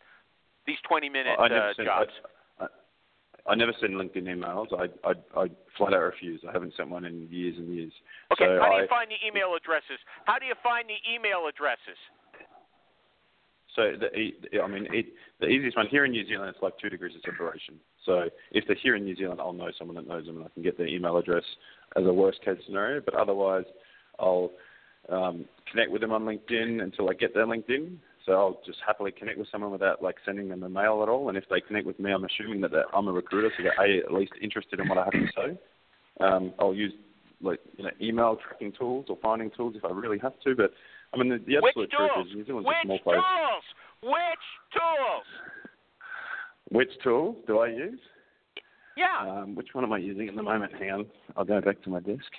[0.67, 2.13] These 20-minute uh, jobs.
[2.13, 2.40] I,
[3.47, 4.67] I, I never send LinkedIn emails.
[4.73, 6.41] I, I, I flat out refuse.
[6.47, 7.93] I haven't sent one in years and years.
[8.33, 8.45] Okay.
[8.45, 9.99] so How do I, you find the email addresses?
[10.25, 11.97] How do you find the email addresses?
[13.75, 15.05] So the, I mean, it,
[15.39, 17.75] the easiest one here in New Zealand, it's like two degrees of separation.
[18.05, 20.49] So if they're here in New Zealand, I'll know someone that knows them, and I
[20.49, 21.43] can get their email address
[21.95, 23.01] as a worst case scenario.
[23.01, 23.63] But otherwise,
[24.19, 24.51] I'll
[25.09, 27.95] um, connect with them on LinkedIn until I get their LinkedIn.
[28.25, 31.29] So I'll just happily connect with someone without like sending them a mail at all.
[31.29, 33.99] And if they connect with me, I'm assuming that I'm a recruiter, so they're a,
[34.05, 35.57] at least interested in what I have to say.
[36.19, 36.93] Um, I'll use
[37.41, 40.55] like you know email tracking tools or finding tools if I really have to.
[40.55, 40.71] But
[41.13, 42.11] I mean, the, the Which absolute tools?
[42.13, 43.17] truth is New Zealand's Which a small place.
[44.01, 44.13] Which tools?
[44.13, 45.25] Which tools?
[46.69, 47.99] Which tool do I use?
[48.95, 49.41] Yeah.
[49.41, 50.73] Um, which one am I using at the moment?
[50.77, 51.05] Hang on,
[51.35, 52.31] I'll go back to my desk.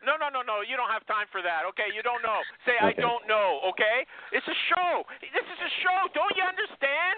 [0.00, 0.64] No, no, no, no.
[0.64, 1.68] You don't have time for that.
[1.74, 2.40] Okay, you don't know.
[2.64, 3.60] Say I don't know.
[3.74, 5.04] Okay, it's a show.
[5.20, 5.98] This is a show.
[6.16, 7.16] Don't you understand?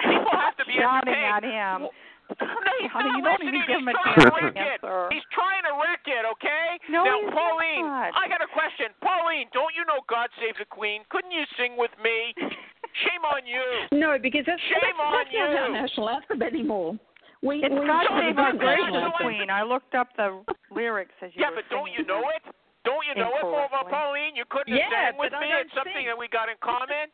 [0.00, 1.88] People have to be shouting at him.
[1.88, 1.92] Well,
[2.40, 3.10] No, he's shouting.
[3.10, 3.64] not You don't listening.
[3.68, 4.80] him He's trying to to wreck it.
[4.80, 5.00] answer.
[5.12, 6.68] He's trying to wreck it, okay?
[6.88, 8.12] No, now, he's Pauline, not.
[8.16, 8.94] I got a question.
[9.04, 11.02] Pauline, don't you know God Save the Queen?
[11.10, 12.32] Couldn't you sing with me?
[13.04, 13.62] Shame on you.
[13.92, 16.96] No, because that's, Shame that's, on that's not our national anthem anymore.
[17.40, 19.24] We, It's we God sing Save the Our Gracious Gracious national anthem.
[19.24, 19.48] Queen.
[19.48, 22.44] I looked up the lyrics as you Yeah, were but don't you know it?
[22.84, 23.92] Don't you know it, Incorrectly.
[23.92, 24.34] Pauline?
[24.36, 25.48] You couldn't Yeah, have sang with but me.
[25.52, 27.08] It's something that we got in common.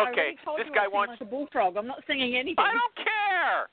[0.00, 1.10] Okay, already told this you guy I sing wants.
[1.16, 1.76] like a bullfrog.
[1.80, 2.60] I'm not singing anything.
[2.60, 3.70] I don't care.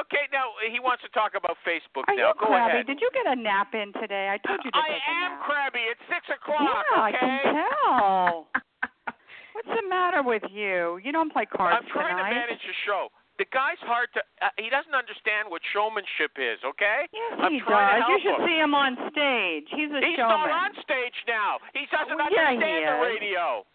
[0.00, 2.06] Okay, now he wants to talk about Facebook.
[2.06, 2.80] Are now you go crabby?
[2.80, 2.86] ahead.
[2.86, 4.30] Did you get a nap in today?
[4.30, 5.42] I told you to I take a am nap.
[5.44, 5.82] crabby.
[5.90, 6.62] It's six o'clock.
[6.62, 8.46] Yeah, I can tell.
[9.58, 11.00] What's the matter with you?
[11.02, 12.30] You don't play cards I'm trying tonight.
[12.32, 13.08] to manage the show.
[13.38, 14.22] The guy's hard to.
[14.38, 16.62] Uh, he doesn't understand what showmanship is.
[16.62, 17.10] Okay.
[17.10, 18.06] Yes, I'm he trying does.
[18.06, 18.46] to You should him.
[18.46, 19.66] see him on stage.
[19.74, 20.38] He's a He's showman.
[20.46, 21.58] He's not on stage now.
[21.74, 23.66] He doesn't Oh, yeah, he understand the radio.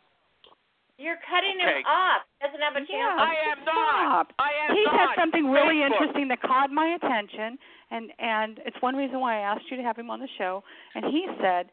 [1.00, 1.80] You're cutting Okay.
[1.80, 2.24] him off.
[2.40, 2.92] He doesn't have a chance.
[2.92, 3.16] Yeah.
[3.20, 4.32] I am not.
[4.40, 4.96] I am he not.
[4.96, 5.92] said something really Facebook.
[5.92, 7.58] interesting that caught my attention,
[7.92, 10.64] and and it's one reason why I asked you to have him on the show.
[10.96, 11.68] And he said,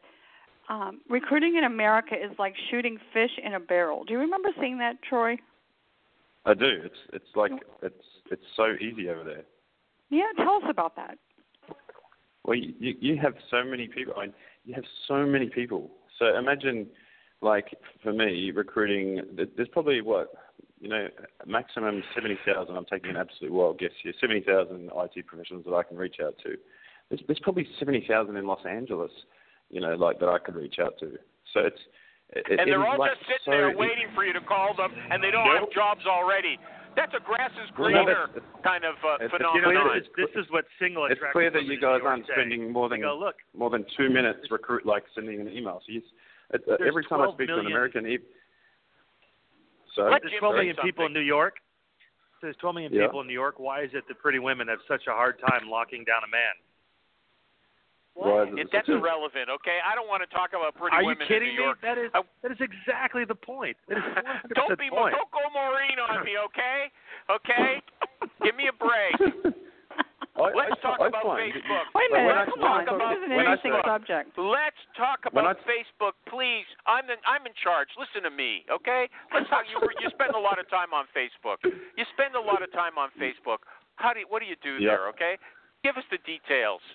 [0.69, 4.03] um, recruiting in America is like shooting fish in a barrel.
[4.03, 5.37] Do you remember seeing that, Troy?
[6.47, 6.81] I do.
[6.83, 9.43] It's it's like it's it's so easy over there.
[10.09, 11.17] Yeah, tell us about that.
[12.45, 14.13] Well, you you have so many people.
[14.17, 14.33] I mean,
[14.63, 15.91] you have so many people.
[16.17, 16.87] So imagine,
[17.41, 19.21] like for me, recruiting.
[19.35, 20.31] There's probably what
[20.79, 21.07] you know,
[21.45, 22.77] maximum seventy thousand.
[22.77, 24.13] I'm taking an absolute wild guess here.
[24.21, 26.55] Seventy thousand IT professionals that I can reach out to.
[27.09, 29.11] There's, there's probably seventy thousand in Los Angeles.
[29.69, 31.17] You know, like that I could reach out to.
[31.53, 31.81] So it's
[32.35, 34.75] it, and it they're all like just sitting so there waiting for you to call
[34.75, 36.59] them, and they don't have jobs already.
[36.95, 38.25] That's a grass is Well, no, greener
[38.65, 39.63] kind of uh, it's- it's phenomenon.
[39.85, 42.89] clear this, is, this is what single It's clear that you guys aren't spending more
[42.89, 45.79] than go, look, more than two minutes recruit like sending an email.
[45.85, 46.01] So you,
[46.53, 48.17] uh, every time I 12 speak to an American, e-
[49.95, 51.13] so Let there's Jim 12 say million people in.
[51.13, 51.57] New York.
[52.41, 53.05] There's 12 million Yeah.
[53.05, 53.57] people in New York.
[53.59, 56.53] Why is it that pretty women have such a hard time locking down a man?
[58.17, 59.77] Why it It, that's irrelevant, okay?
[59.85, 61.81] I don't want to talk about pretty Are you women kidding in New me?
[61.85, 63.77] That is I- that is exactly the point.
[63.87, 64.03] That is
[64.57, 65.13] don't be point.
[65.13, 66.89] don't go Maureen on me, okay?
[67.29, 67.81] Okay?
[68.43, 69.15] Give me a break.
[70.37, 71.85] I, Let's I, talk I about find- Facebook.
[71.97, 72.85] Wait a When minute, I- come I on.
[72.85, 74.27] talk- This is an interesting subject.
[74.37, 76.65] Let's talk about I- Facebook, please.
[76.85, 77.89] I'm the, I'm in charge.
[77.97, 79.09] Listen to me, okay?
[79.33, 79.65] Let's talk.
[79.65, 81.57] You you spend a lot of time on Facebook.
[81.65, 83.65] You spend a lot of time on Facebook.
[83.97, 84.93] How do you, what do you do Yeah.
[84.93, 85.05] there?
[85.17, 85.41] Okay,
[85.81, 86.85] give us the details.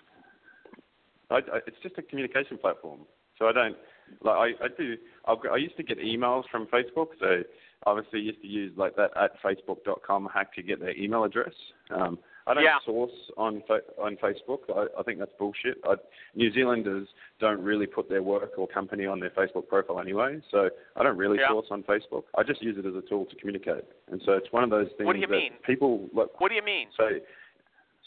[1.33, 3.01] I, I, it's just a communication platform.
[3.39, 3.77] So I don't
[4.23, 4.97] like I, I do.
[5.27, 7.09] I'll, I used to get emails from Facebook.
[7.21, 7.43] So
[7.87, 11.55] obviously used to use like that at facebook.com hack to get their email address.
[11.91, 12.79] Um, I don't Yeah.
[12.85, 13.63] source on
[13.99, 14.61] on Facebook.
[14.75, 15.79] I, I think that's bullshit.
[15.85, 15.95] I,
[16.35, 17.09] New Zealanders
[17.41, 20.41] don't really put their work or company on their Facebook profile anyway.
[20.51, 21.49] So I don't really Yeah.
[21.49, 22.25] source on Facebook.
[22.37, 23.85] I just use it as a tool to communicate.
[24.11, 25.53] And so it's one of those things What do you that mean?
[25.65, 26.89] people like What do you mean?
[26.97, 27.09] so,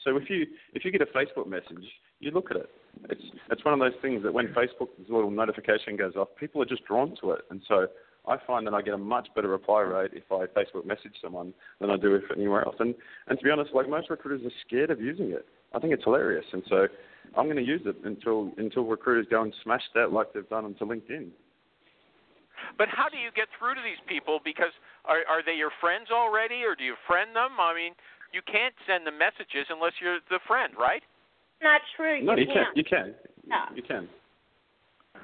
[0.04, 1.86] so if you if you get a Facebook message,
[2.20, 2.70] you look at it.
[3.10, 6.66] It's it's one of those things that when Facebook's little notification goes off, people are
[6.66, 7.88] just drawn to it, and so
[8.28, 11.54] I find that I get a much better reply rate if I Facebook message someone
[11.80, 12.76] than I do if anywhere else.
[12.80, 12.96] And
[13.28, 15.46] and to be honest, like most recruiters are scared of using it.
[15.74, 16.88] I think it's hilarious, and so
[17.38, 20.66] I'm going to use it until until recruiters go and smash that like they've done
[20.66, 21.30] onto LinkedIn.
[22.78, 24.40] But how do you get through to these people?
[24.44, 24.72] Because
[25.06, 27.60] are are they your friends already, or do you friend them?
[27.60, 27.94] I mean,
[28.34, 31.04] you can't send them messages unless you're the friend, right?
[31.62, 32.22] Not true.
[32.24, 32.68] No, you can't.
[32.74, 32.76] can.
[32.76, 33.15] You can.
[33.48, 33.58] No.
[33.76, 34.08] You can.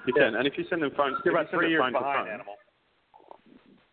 [0.07, 0.35] You can.
[0.35, 2.55] And if you send them phone, You're about three years behind, phone, animal.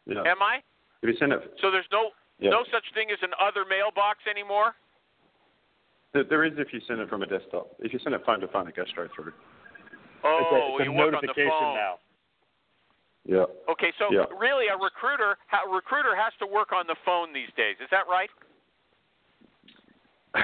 [0.06, 0.22] Yeah.
[0.24, 0.60] Am I?
[1.02, 2.50] If you send it, So there's no yeah.
[2.50, 4.74] no such thing as an other mailbox anymore.
[6.14, 7.76] There, there is if you send it from a desktop.
[7.80, 9.32] If you send it phone to phone, it goes straight through.
[10.24, 11.76] Oh, it's a, it's a you work on the notification phone.
[11.76, 11.94] now.
[13.26, 13.44] Yeah.
[13.70, 14.24] Okay, so Yeah.
[14.40, 17.76] really, a recruiter a recruiter has to work on the phone these days.
[17.82, 18.30] Is that right?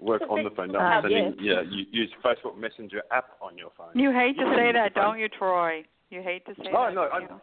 [0.00, 1.34] Work on the phone, Uh, sending.
[1.40, 1.40] yes.
[1.40, 3.92] Yeah, you use Facebook Messenger app on your phone.
[3.94, 5.04] You hate to say that, use the phone.
[5.16, 5.84] don't you, Troy?
[6.10, 6.94] You hate to say Oh that.
[6.94, 7.40] no, don't I, you?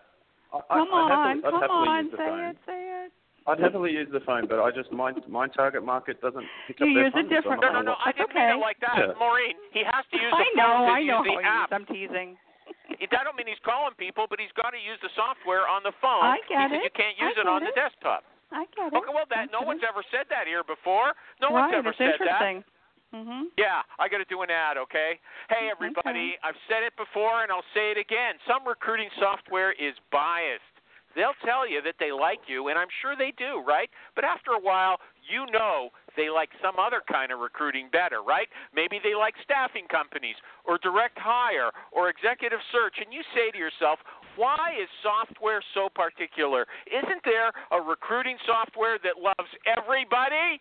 [0.53, 2.39] I, Come I, I'd on, happily, I'd come happily on, use the say phone.
[2.45, 3.11] it, say it.
[3.45, 6.85] I'd happily use the phone, but I just my my target market doesn't pick You
[6.87, 7.95] up their use a phone, so different- not No, no, no.
[7.99, 9.13] I That's didn't mean it like that, Yeah.
[9.19, 9.55] Maureen.
[9.73, 11.73] He has to use the I know, phone to I know use the app.
[11.73, 12.37] I'm teasing.
[13.01, 15.83] It- That don't mean he's calling people, but he's got to use the software on
[15.83, 16.83] the phone I get because it.
[16.85, 17.75] you can't I it get on the it.
[17.75, 18.23] desktop.
[18.53, 18.97] I get it.
[18.97, 19.89] Okay, well, that I no one's it.
[19.89, 21.13] ever said that here before.
[21.41, 22.21] No right, one's ever said that.
[22.21, 22.63] interesting.
[23.13, 23.49] Mhm.
[23.57, 25.19] Yeah, I got to do an ad, okay?
[25.49, 28.39] Hey, everybody, I've said it before and I'll say it again.
[28.47, 30.63] Some recruiting software is biased.
[31.15, 33.89] They'll tell you that they like you, and I'm sure they do, right?
[34.15, 34.97] But after a while,
[35.29, 38.49] you know they like some other kind of recruiting better, right?
[38.73, 40.35] Maybe they like staffing companies
[40.65, 42.97] or direct hire or executive search.
[42.97, 43.99] And you say to yourself,
[44.35, 46.65] why is software so particular?
[46.87, 50.59] Isn't there a recruiting software that loves everybody?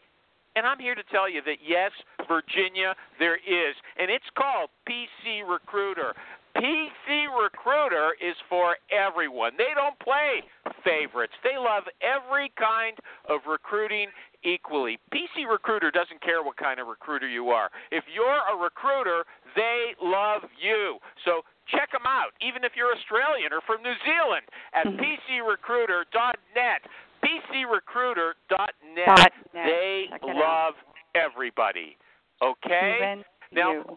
[0.55, 1.93] And I'm here to tell you that yes,
[2.29, 3.75] Virginia, there is.
[3.99, 6.13] And it's called PC Recruiter.
[6.57, 9.53] PC Recruiter is for everyone.
[9.57, 10.45] They don't play
[10.85, 11.33] favorites.
[11.43, 14.09] They love every kind of recruiting
[14.45, 14.99] equally.
[15.15, 17.71] PC Recruiter doesn't care what kind of recruiter you are.
[17.91, 19.25] If you're a recruiter,
[19.57, 20.99] they love you.
[21.25, 24.98] So check them out, even if you're Australian or from New Zealand, at mm-hmm.
[24.98, 26.83] PCRecruiter.net.
[27.22, 29.07] PCRecruiter.net.
[29.07, 29.64] Dot net.
[29.64, 30.75] They love
[31.14, 31.96] everybody.
[32.42, 32.98] Okay?
[32.98, 33.96] Even now, you.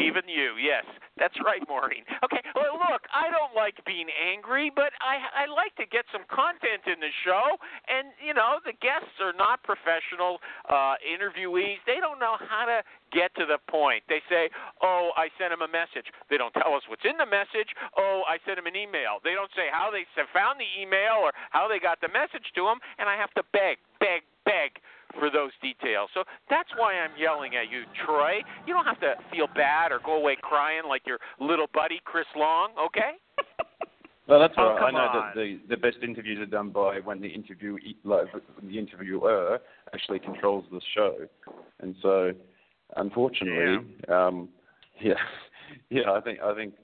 [0.00, 0.84] Even you, yes.
[1.16, 2.04] That's right, Maureen.
[2.20, 6.28] Okay, well, look, I don't like being angry, but I I like to get some
[6.28, 7.56] content in the show,
[7.88, 11.80] and you know the guests are not professional uh, interviewees.
[11.88, 12.84] They don't know how to
[13.16, 14.04] get to the point.
[14.12, 14.52] They say,
[14.84, 17.72] "Oh, I sent him a message." They don't tell us what's in the message.
[17.96, 20.04] "Oh, I sent him an email." They don't say how they
[20.36, 23.44] found the email or how they got the message to him, and I have to
[23.56, 24.84] beg, beg, beg
[25.18, 26.10] for those details.
[26.14, 28.40] So that's why I'm yelling at you, Troy.
[28.66, 32.26] You don't have to feel bad or go away crying like your little buddy Chris
[32.36, 33.12] Long, okay?
[34.28, 34.82] Well, that's Oh, all right.
[34.82, 35.14] I know on.
[35.14, 38.26] that the the best interviews are done by when the interview like,
[38.60, 39.60] the interviewer
[39.94, 41.14] actually controls the show,
[41.80, 42.32] and so
[42.96, 44.48] unfortunately, um,
[45.00, 45.14] yeah,
[45.90, 46.74] yeah, I think I think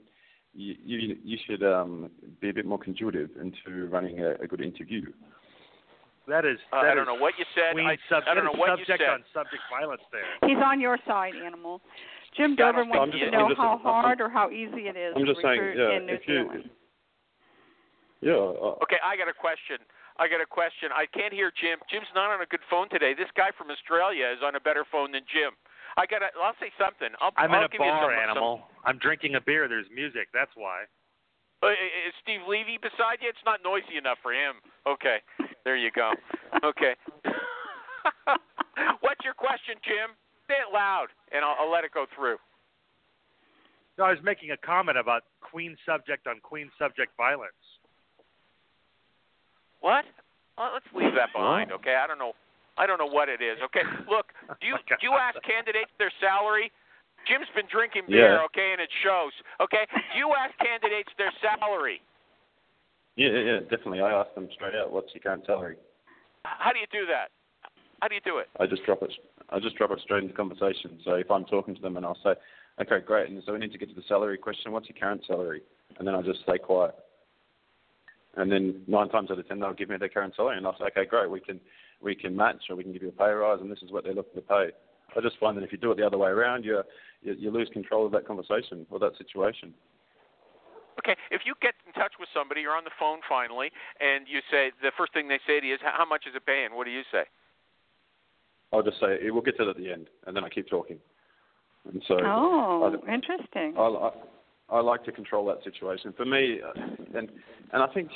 [0.53, 4.61] you you, you should um, be a bit more conducive into running a, a good
[4.61, 5.11] interview.
[6.27, 6.57] That is.
[6.71, 7.75] Uh, I don't is know what you said.
[7.79, 9.11] I, sub- I don't know is what you subject said.
[9.11, 10.23] on subject violence there.
[10.47, 11.81] He's on your side, animal.
[12.37, 13.57] Jim Yeah, I Dover wants think to know is.
[13.57, 15.97] how I'm I'm- hard or how easy it is I'm to just saying, recruit yeah,
[15.99, 16.69] in New if you- Zealand.
[18.23, 19.83] Yeah, uh, Okay, I got a question.
[20.15, 20.89] I got a question.
[20.95, 21.79] I can't hear Jim.
[21.91, 23.13] Jim's not on a good phone today.
[23.13, 25.51] This guy from Australia is on a better phone than Jim.
[25.97, 26.21] I got.
[26.39, 27.11] I'll say something.
[27.19, 28.61] I'll, I'm I'll in a give you bar, some, animal.
[28.85, 29.67] I'm drinking a beer.
[29.67, 30.29] There's music.
[30.33, 30.85] That's why.
[31.61, 33.27] Uh, is Steve Levy beside you?
[33.29, 34.57] It's not noisy enough for him.
[34.87, 35.19] Okay,
[35.65, 36.11] there you go.
[36.63, 36.95] Okay.
[39.01, 40.15] What's your question, Jim?
[40.47, 42.37] Say it loud, and I'll, I'll let it go through.
[43.97, 47.53] No, I was making a comment about queen subject on queen subject violence.
[49.81, 50.05] What?
[50.57, 51.95] Well, let's leave that behind, okay?
[51.95, 52.33] I don't know.
[52.77, 53.57] I don't know what it is.
[53.69, 54.33] Okay, look.
[54.61, 56.71] Do you do you ask candidates their salary?
[57.29, 58.45] Jim's been drinking beer, Yeah.
[58.51, 59.31] okay, and it shows.
[59.61, 62.01] Okay, do you ask candidates their salary?
[63.15, 64.01] Yeah, yeah, definitely.
[64.01, 65.77] I ask them straight out, "What's your current salary?"
[66.45, 67.29] How do you do that?
[68.01, 68.49] How do you do it?
[68.59, 69.11] I just drop it.
[69.49, 70.99] I just drop it straight into conversation.
[71.05, 72.35] So if I'm talking to them and I'll say,
[72.81, 74.71] "Okay, great," and so we need to get to the salary question.
[74.71, 75.61] What's your current salary?
[75.97, 76.95] And then I just stay quiet.
[78.35, 80.77] And then nine times out of ten, they'll give me their current salary, and I'll
[80.77, 81.29] say, "Okay, great.
[81.29, 81.59] We can
[82.01, 84.03] we can match, or we can give you a pay rise, and this is what
[84.03, 84.71] they're looking to pay."
[85.15, 86.81] I just find that if you do it the other way around, you,
[87.21, 89.73] you lose control of that conversation or that situation.
[90.99, 94.39] Okay, if you get in touch with somebody, you're on the phone finally, and you
[94.51, 96.85] say the first thing they say to you is, "How much is it paying?" What
[96.85, 97.23] do you say?
[98.71, 100.99] I'll just say, "We'll get to it at the end," and then I keep talking.
[101.91, 103.77] And so Oh, I- interesting.
[103.77, 104.11] I, I,
[104.69, 106.13] I like to control that situation.
[106.13, 106.71] For me, uh,
[107.15, 107.29] and
[107.71, 108.09] and I think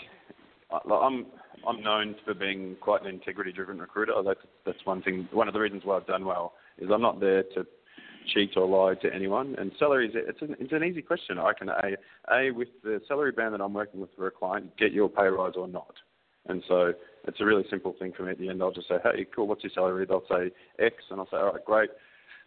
[0.71, 1.25] I, I'm
[1.67, 4.13] I'm known for being quite an integrity-driven recruiter.
[4.23, 5.27] That's that's one thing.
[5.31, 7.65] One of the reasons why I've done well is I'm not there to
[8.33, 9.55] cheat or lie to anyone.
[9.57, 11.37] And salary is it's an it's an easy question.
[11.39, 11.95] I can a
[12.33, 15.27] a with the salary band that I'm working with for a client, get your pay
[15.27, 15.93] rise or not.
[16.49, 16.93] And so
[17.25, 18.61] it's a really simple thing for me at the end.
[18.61, 20.05] I'll just say, hey, cool, what's your salary?
[20.05, 21.89] They'll say X, and I'll say, all right, great.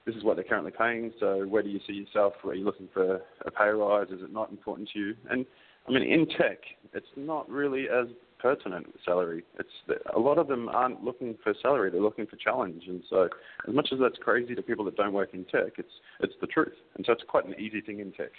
[0.07, 1.12] This is what they're currently paying.
[1.21, 2.33] So where do you see yourself?
[2.45, 4.07] Are you looking for a pay rise?
[4.11, 5.14] Is it not important to you?
[5.31, 5.45] And
[5.87, 6.59] I mean, in tech,
[6.95, 8.07] it's not really as
[8.40, 9.44] pertinent salary.
[9.59, 12.85] It's a lot of them aren't looking for salary; they're looking for challenge.
[12.87, 13.29] And so,
[13.68, 16.46] as much as that's crazy to people that don't work in tech, it's it's the
[16.46, 16.74] truth.
[16.96, 18.33] And so, it's quite an easy thing in tech.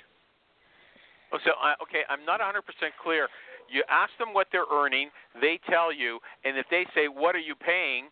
[1.34, 2.62] Oh, so uh, okay, I'm not 100%
[3.02, 3.28] clear.
[3.72, 5.10] You ask them what they're earning,
[5.40, 8.06] they tell you, and if they say, "What are you paying?"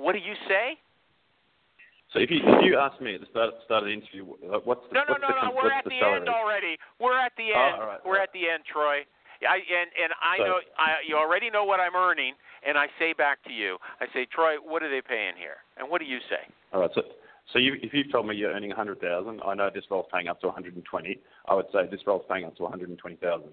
[0.00, 0.80] What do you say?
[2.12, 4.24] So if you if you ask me at the start start of the interview,
[4.64, 5.52] what's the No, no, what's no, the, no.
[5.54, 6.74] We're at the the end already.
[6.98, 7.76] We're at the Oh, end.
[7.78, 9.06] right, We're at the end, Troy.
[9.48, 12.88] I and and I So- know I you already know what I'm earning, and I
[12.98, 15.58] say back to you, I say, Troy, what are they paying here?
[15.76, 16.46] And what do you say?
[16.72, 16.90] All right.
[16.94, 17.02] So
[17.52, 20.40] so you, if you've told me you're earning 100,000, I know this role's paying up
[20.42, 21.18] to 120.
[21.48, 23.50] I would say this role's paying up to 120,000.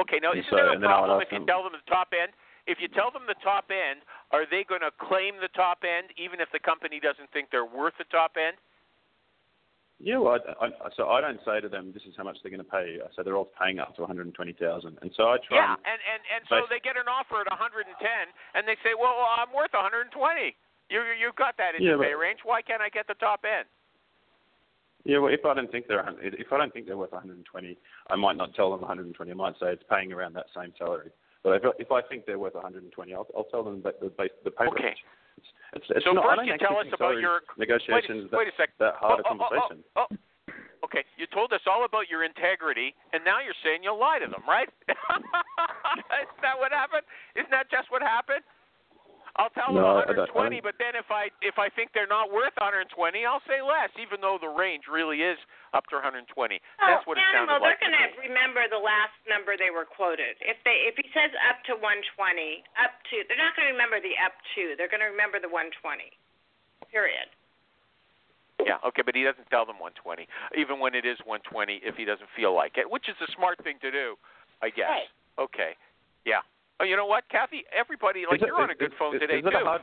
[0.00, 1.46] Okay, now And isn't so- there a and then I would problem if you them-
[1.46, 2.32] tell them the top end?
[2.66, 4.00] If you tell them the top end,
[4.32, 7.64] are they going to claim the top end even if the company doesn't think they're
[7.64, 8.56] worth the top end?
[10.00, 12.54] Yeah, well, I, I, so I don't say to them this is how much they're
[12.54, 13.02] going to pay.
[13.02, 15.58] I say they're all paying up to 120,000, and so I try.
[15.58, 18.94] Yeah, and, and and and so they get an offer at 110, and they say,
[18.94, 20.14] well, I'm worth 120.
[20.90, 22.40] You you've got that in Yeah, the but- pay range.
[22.46, 23.66] Why can't I get the top end?
[25.04, 27.42] Yeah, well, if I don't think they're if I don't think they're worth 120,
[28.10, 29.10] I might not tell them 120.
[29.30, 31.10] I might say it's paying around that same salary.
[31.42, 34.10] But if, I- if I think they're worth 120, I'll, I'll tell them that the
[34.14, 34.94] base the pay Okay.
[34.94, 35.02] range.
[35.74, 38.70] It's, it's, so not, first you tell us about your negotiations wait, wait a sec.
[38.78, 40.06] that hard oh, a Oh, oh, oh, oh.
[40.08, 40.16] Oh,
[40.84, 44.30] Okay, you told us all about your integrity, and now you're saying you'll lie to
[44.30, 44.70] them, right?
[44.88, 47.02] Isn't that what happened?
[47.34, 48.46] Isn't that just what happened?
[49.38, 52.10] I'll tell No, them 120, I don't- but then if I if I think they're
[52.10, 52.90] not worth 120,
[53.24, 55.38] I'll say less, even though the range really is
[55.72, 56.26] up to 120.
[56.82, 57.78] That's what it animal, sounded like.
[57.78, 60.36] they're to going to remember the last number they were quoted.
[60.42, 64.00] If they if he says up to 120, up to, they're not going to remember
[64.00, 64.74] the up to.
[64.76, 66.10] They're going to remember the 120.
[66.90, 67.28] Period.
[68.58, 70.26] Yeah, okay, but he doesn't tell them 120,
[70.58, 73.62] even when it is 120, if he doesn't feel like it, which is a smart
[73.62, 74.18] thing to do,
[74.60, 74.90] I guess.
[74.90, 75.08] Right.
[75.38, 75.76] Okay,
[76.24, 76.42] yeah.
[76.80, 77.64] Oh, you know what, Kathy?
[77.74, 79.50] Everybody, like Is it- you're on a is- good phone is- today is too.
[79.50, 79.82] Hard,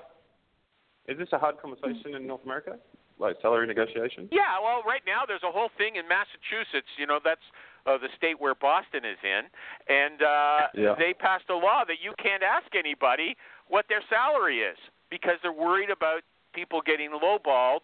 [1.07, 2.79] is this a hard conversation in North America,
[3.19, 4.29] like salary negotiation?
[4.31, 6.87] Yeah, well, right now there's a whole thing in Massachusetts.
[6.97, 7.43] You know, that's
[7.85, 9.43] uh, the state where Boston is in,
[9.87, 10.95] and uh, Yeah.
[10.97, 13.37] they passed a law that you can't ask anybody
[13.67, 14.77] what their salary is
[15.11, 16.23] because they're worried about
[16.53, 17.81] people getting lowballed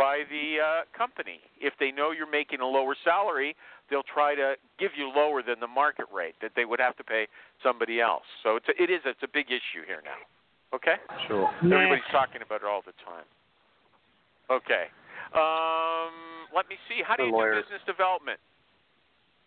[0.00, 1.44] by the uh, company.
[1.60, 3.52] If they know you're making a lower salary,
[3.92, 7.04] they'll try to give you lower than the market rate that they would have to
[7.04, 7.28] pay
[7.62, 8.24] somebody else.
[8.42, 10.16] So it's a, it is it's a big issue here now.
[10.72, 10.96] Okay.
[11.28, 11.50] Sure.
[11.60, 13.28] Everybody's talking about it all the time.
[14.48, 14.88] Okay.
[15.36, 17.02] Um, let me see.
[17.06, 17.60] How do The you lawyers.
[17.60, 18.40] do business development?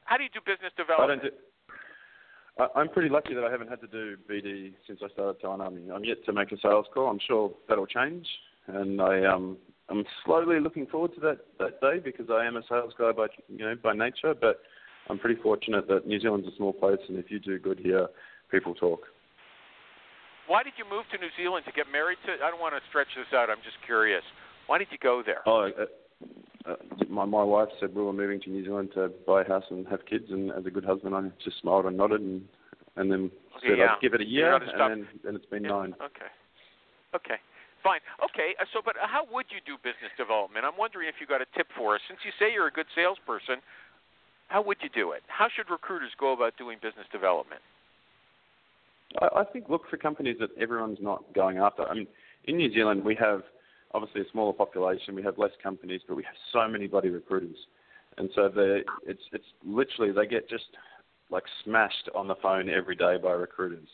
[0.05, 1.23] How do you do business development?
[1.23, 1.33] I development?
[1.33, 2.71] don't do.
[2.75, 5.61] I, I'm pretty lucky that I haven't had to do BD since I started Talent
[5.63, 5.89] Army.
[5.89, 7.09] I'm yet to make a sales call.
[7.09, 8.27] I'm sure that'll change,
[8.67, 9.57] and I um
[9.89, 13.27] I'm slowly looking forward to that that day because I am a sales guy by
[13.49, 14.33] you know by nature.
[14.39, 14.61] But
[15.09, 18.07] I'm pretty fortunate that New Zealand's a small place, and if you do good here,
[18.49, 19.01] people talk.
[20.47, 22.33] Why did you move to New Zealand to get married to?
[22.43, 23.49] I don't want to stretch this out.
[23.49, 24.23] I'm just curious.
[24.67, 25.41] Why did you go there?
[25.45, 26.75] Oh, uh, uh,
[27.09, 29.85] my my wife said we were moving to New Zealand to buy a house and
[29.87, 32.41] have kids, and as a good husband, I just smiled and nodded, and
[32.95, 33.93] and then Okay, said yeah.
[33.95, 35.95] I'd give it a year, and then and it's been Yeah, nine.
[36.01, 36.31] Okay.
[37.15, 37.35] Okay.
[37.83, 37.99] Fine.
[38.23, 38.55] Okay.
[38.59, 40.63] uh, So, but uh, how would you do business development?
[40.63, 42.01] I'm wondering if you got a tip for us.
[42.07, 43.59] Since you say you're a good salesperson,
[44.47, 45.21] how would you do it?
[45.27, 47.61] How should recruiters go about doing business development?
[49.21, 51.83] I, think look for companies that everyone's not going after.
[51.83, 52.07] I mean,
[52.45, 53.43] in New Zealand, we have
[53.93, 55.13] obviously a smaller population.
[55.13, 57.55] We have less companies, but we have so many bloody recruiters,
[58.17, 60.65] and so the it's it's literally they get just
[61.29, 63.87] like smashed on the phone every day by recruiters.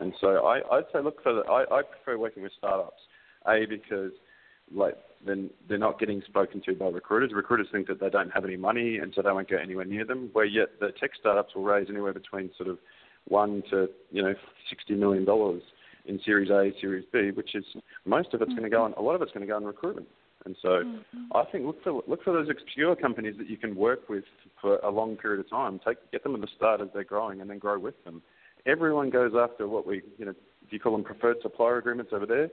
[0.00, 3.00] And so I, I'd say look for the, I, I prefer working with startups.
[3.48, 4.12] A because
[4.74, 7.32] like then they're not getting spoken to by recruiters.
[7.32, 10.04] Recruiters think that they don't have any money and so they won't go anywhere near
[10.04, 10.30] them.
[10.32, 12.78] Where yet the tech startups will raise anywhere between sort of
[13.28, 14.34] one to you know
[14.68, 15.62] sixty million dollars
[16.06, 17.64] in Series A, Series B, which is
[18.04, 18.94] most of it's going to go mm-hmm.
[18.98, 19.04] on.
[19.04, 20.08] A lot of it's going to go on recruitment.
[20.44, 21.36] And so mm-hmm.
[21.36, 24.24] I think look for look for those obscure companies that you can work with
[24.60, 25.80] for a long period of time.
[25.84, 28.22] Take get them at the start as they're growing, and then grow with them.
[28.64, 32.26] Everyone goes after what we you know do you call them preferred supplier agreements over
[32.26, 32.48] there,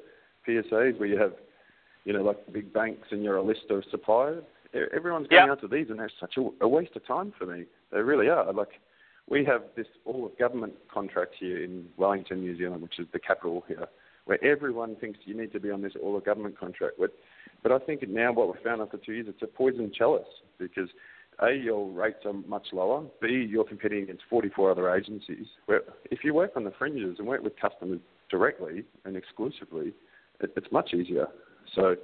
[0.48, 1.34] PSAs, where you have
[2.06, 4.44] you know like big banks and you're a list of suppliers.
[4.94, 5.52] Everyone's going Yeah.
[5.52, 7.66] after these, and they're such a, a waste of time for me.
[7.92, 8.52] They really are.
[8.52, 8.80] Like
[9.30, 13.20] we have this all of government contract here in Wellington, New Zealand, which is the
[13.20, 13.88] capital here,
[14.26, 16.96] where everyone thinks you need to be on this all of government contract.
[17.00, 17.12] But,
[17.62, 20.28] but I think now what we've found after two years, it's a poison chalice
[20.60, 20.90] because
[21.42, 23.04] A, your rates are much lower.
[23.22, 25.46] B, you're competing against 44 other agencies.
[25.68, 25.82] Where
[26.12, 29.94] if you work on the fringes and work with customers directly and exclusively,
[30.44, 31.28] it, it's much easier.
[31.76, 31.96] So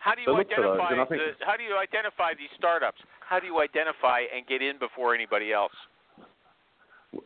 [0.00, 3.00] How do you So identify think- the, how do you identify these startups?
[3.20, 5.72] How do you identify and get in before anybody else?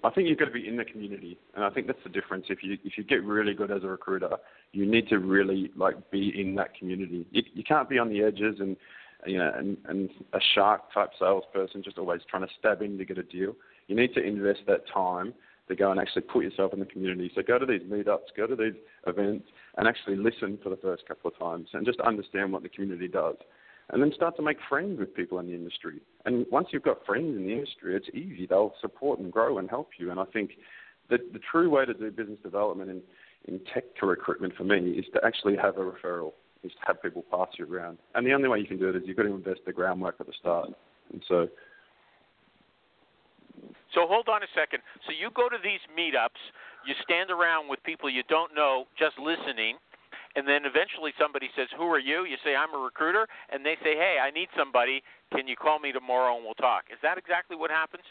[0.04, 2.44] I think you've got to be in the community, and I think that's the difference.
[2.50, 4.36] If you if you get really good as a recruiter,
[4.72, 7.26] you need to really like be in that community.
[7.30, 8.76] You, you can't be on the edges and
[9.26, 13.04] you know and and a shark type salesperson just always trying to stab in to
[13.06, 13.54] get a deal.
[13.86, 15.32] You need to invest that time
[15.68, 17.30] to go and actually put yourself in the community.
[17.34, 18.74] So go to these meetups, go to these
[19.06, 22.68] events, and actually listen for the first couple of times, and just understand what the
[22.68, 23.36] community does
[23.90, 26.00] and then start to make friends with people in the industry.
[26.24, 28.46] And once you've got friends in the industry, it's easy.
[28.46, 30.10] They'll support and grow and help you.
[30.10, 30.52] And I think
[31.10, 33.00] that the true way to do business development in,
[33.46, 37.02] in tech to recruitment for me is to actually have a referral, is to have
[37.02, 37.98] people pass you around.
[38.14, 40.16] And the only way you can do it is you've got to invest the groundwork
[40.20, 40.68] at the start.
[41.12, 41.48] And so
[43.94, 44.82] So hold on a second.
[45.06, 46.40] So you go to these meetups,
[46.84, 49.76] you stand around with people you don't know, just listening,
[50.36, 53.76] and then eventually somebody says, "Who are you?" You say, "I'm a recruiter," and they
[53.82, 55.02] say, "Hey, I need somebody.
[55.32, 58.04] Can you call me tomorrow and we'll talk?" Is that exactly what happens?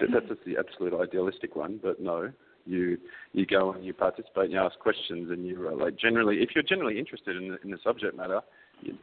[0.00, 1.78] that's just the absolute idealistic one.
[1.82, 2.32] But no,
[2.66, 2.98] You
[3.32, 6.50] you go and you participate and you ask questions and you uh, like generally if
[6.54, 8.40] you're generally interested in the, in the subject matter,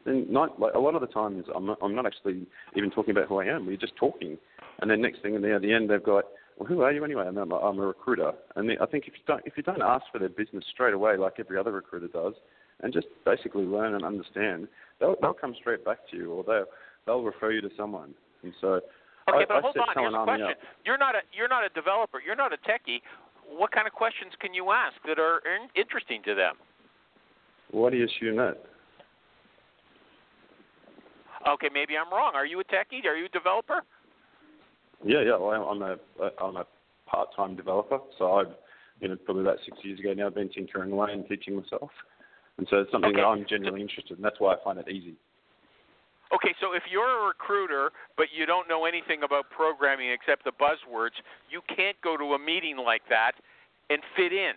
[0.05, 2.45] not like a lot of the times I'm not, I'm not actually
[2.75, 3.65] even talking about who I am.
[3.65, 4.37] We're just talking,
[4.81, 6.25] and then next thing and the, at the end they've got
[6.57, 7.25] well, who are you anyway?
[7.27, 10.05] I'm, a- I'm a recruiter, and I think if you don't if you don't ask
[10.11, 12.33] for their business straight away, like every other recruiter does,
[12.81, 14.67] and just basically learn and understand,
[14.99, 16.65] they'll they'll come straight back to you, or they'll
[17.05, 18.13] they'll refer you to someone.
[18.43, 18.79] And so,
[19.27, 19.87] Okay, I, but I hold on.
[19.97, 20.45] Here's a question.
[20.45, 20.57] up.
[20.85, 22.21] You're not a you're not a developer.
[22.25, 23.01] You're not a techie.
[23.47, 25.41] What kind of questions can you ask that are
[25.75, 26.55] interesting to them?
[27.71, 28.63] Why do you assume that?
[31.47, 32.33] Okay, maybe I'm wrong.
[32.33, 33.05] Are you a techie?
[33.05, 33.81] Are you a developer?
[35.03, 35.37] Yeah, yeah.
[35.37, 35.97] Well, I'm a
[36.41, 36.65] I'm a
[37.05, 38.53] part-time developer, so I've
[38.99, 41.91] you know probably about six years ago now I've been tinkering away and teaching myself,
[42.57, 43.21] and so it's something Okay.
[43.21, 44.23] that I'm genuinely interested in.
[44.23, 45.15] That's why I find it easy.
[46.33, 50.51] Okay, so if you're a recruiter but you don't know anything about programming except the
[50.51, 51.13] buzzwords,
[51.51, 53.33] you can't go to a meeting like that
[53.91, 54.53] and fit in.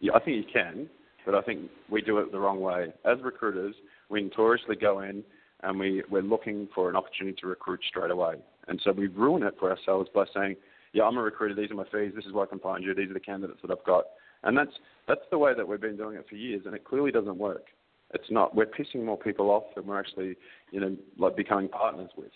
[0.00, 0.88] Yeah, I think you can,
[1.26, 2.92] but I think we do it the wrong way.
[3.04, 3.74] As recruiters,
[4.12, 5.24] we notoriously go in
[5.62, 8.34] and we, we're looking for an opportunity to recruit straight away.
[8.68, 10.56] And so we ruin it for ourselves by saying,
[10.92, 12.94] yeah, I'm a recruiter, these are my fees, this is where I can find you,
[12.94, 14.04] these are the candidates that I've got.
[14.44, 14.72] And that's,
[15.08, 17.66] that's the way that we've been doing it for years, and it clearly doesn't work.
[18.12, 18.54] It's not.
[18.54, 20.36] We're pissing more people off than we're actually,
[20.70, 22.30] you know, like becoming partners with.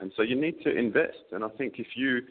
[0.00, 1.30] And so you need to invest.
[1.30, 2.22] And I think if you,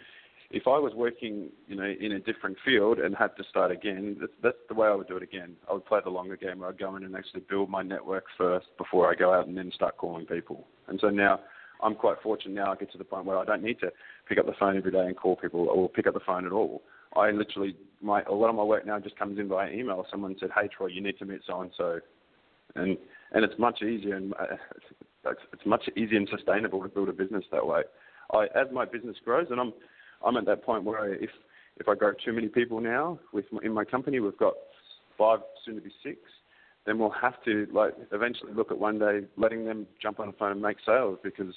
[0.52, 4.18] if I was working, you know, in a different field and had to start again,
[4.20, 5.56] that's, that's the way I would do it again.
[5.70, 8.26] I would play the longer game where I'd go in and actually build my network
[8.36, 10.66] first before I go out and then start calling people.
[10.88, 11.40] And so now
[11.84, 13.92] I'm quite fortunate now I get to the point where I don't need to
[14.28, 16.52] pick up the phone every day and call people or pick up the phone at
[16.52, 16.82] all.
[17.16, 20.04] I literally, my, a lot of my work now just comes in via email.
[20.10, 22.00] Someone said, hey, Troy, you need to meet so-and-so.
[22.76, 22.98] And,
[23.34, 24.56] and it's much easier and uh,
[25.26, 27.82] it's, it's much easier and sustainable to build a business that way.
[28.34, 29.74] I, as my business grows, and I'm
[30.26, 31.30] I'm at that point where if
[31.78, 34.54] if I grow too many people now with my, in my company, we've got
[35.18, 36.18] five, soon to be six,
[36.86, 40.34] then we'll have to like eventually look at one day letting them jump on the
[40.34, 41.54] phone and make sales because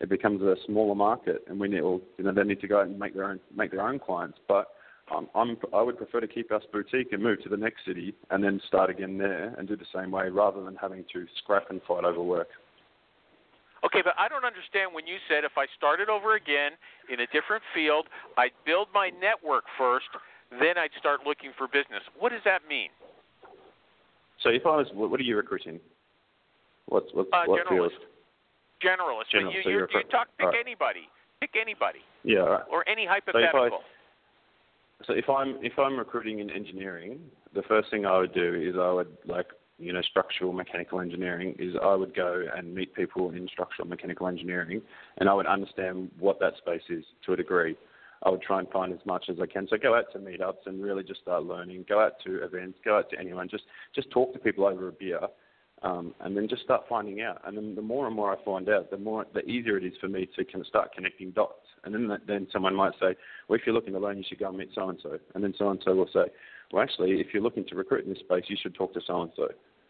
[0.00, 2.80] it becomes a smaller market, and we need, or, you know, they need to go
[2.80, 4.38] out and make their own make their own clients.
[4.46, 4.68] But
[5.14, 8.14] um, I'm I would prefer to keep us boutique and move to the next city
[8.30, 11.70] and then start again there and do the same way rather than having to scrap
[11.70, 12.48] and fight over work.
[13.86, 16.72] Okay, but I don't understand when you said if I started over again
[17.06, 20.10] in a different field, I'd build my network first,
[20.50, 22.02] then I'd start looking for business.
[22.18, 22.90] What does that mean?
[24.42, 25.78] So if I was, what what are you recruiting?
[26.86, 27.92] What's what, Uh, what field?
[27.92, 28.02] generalist.
[28.82, 29.30] Generalist.
[29.30, 30.60] General, you, so you, you talk, pick alright.
[30.60, 31.08] anybody.
[31.40, 32.00] Pick anybody.
[32.24, 32.40] Yeah.
[32.40, 32.64] right.
[32.70, 33.82] Or any if I- hypothetical.
[35.06, 37.20] So if I'm if I'm recruiting in engineering,
[37.54, 39.46] the first thing I would do is I would like
[39.78, 44.26] you know structural mechanical engineering is I would go and meet people in structural mechanical
[44.26, 44.82] engineering,
[45.18, 47.76] and I would understand what that space is to a degree.
[48.22, 49.68] I would try and find as much as I can.
[49.68, 51.84] So go out to meetups and really just start learning.
[51.88, 52.78] Go out to events.
[52.84, 53.48] Go out to anyone.
[53.48, 53.64] Just
[53.94, 55.20] just talk to people over a beer,
[55.82, 57.42] um, and then just start finding out.
[57.46, 59.92] And then the more and more I find out, the more the easier it is
[60.00, 61.66] for me to kind of start connecting dots.
[61.84, 63.14] And then then someone might say,
[63.48, 65.18] well, if you're looking to learn, you should go and meet so and so.
[65.34, 66.32] And then so and so will say,
[66.72, 69.22] well, actually, if you're looking to recruit in this space, you should talk to so
[69.22, 69.48] and so.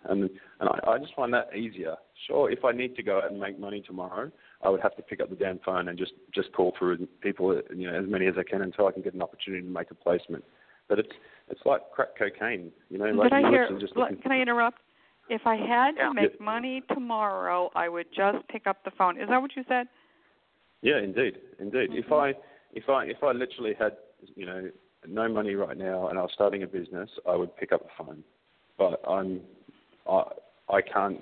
[0.08, 1.96] And and I, I just find that easier.
[2.26, 4.30] Sure, if I need to go out and make money tomorrow,
[4.62, 7.60] I would have to pick up the damn phone and just just call through people,
[7.74, 9.90] you know, as many as I can until I can get an opportunity to make
[9.90, 10.44] a placement.
[10.88, 11.12] But it's
[11.48, 13.06] it's like crack cocaine, you know.
[13.06, 13.68] Like I hear?
[13.80, 14.78] just look, Can I interrupt?
[15.28, 19.20] If I had to make money tomorrow, I would just pick up the phone.
[19.20, 19.88] Is that what you said?
[20.82, 21.90] Yeah, indeed, indeed.
[21.92, 22.14] If mm-hmm.
[22.14, 22.32] I
[22.74, 23.96] if I if I literally had
[24.36, 24.70] you know
[25.08, 28.04] no money right now and I was starting a business, I would pick up the
[28.04, 28.24] phone.
[28.78, 29.40] But I'm
[30.08, 30.22] I
[30.68, 31.20] I can't.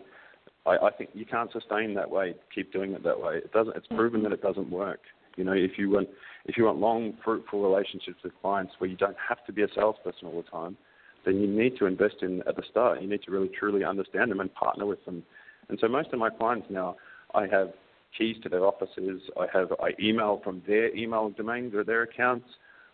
[0.66, 2.34] I, I think you can't sustain that way.
[2.54, 3.36] Keep doing it that way.
[3.36, 3.76] It doesn't.
[3.76, 5.00] It's proven that it doesn't work.
[5.36, 6.08] You know, if you want
[6.46, 9.68] if you want long, fruitful relationships with clients where you don't have to be a
[9.74, 10.76] salesperson all the time,
[11.24, 13.02] then you need to invest in at the start.
[13.02, 15.22] You need to really truly understand them and partner with them.
[15.68, 16.96] And so most of my clients now,
[17.34, 17.72] I have
[18.16, 19.22] keys to their offices.
[19.38, 22.46] I have I email from their email domains or their accounts.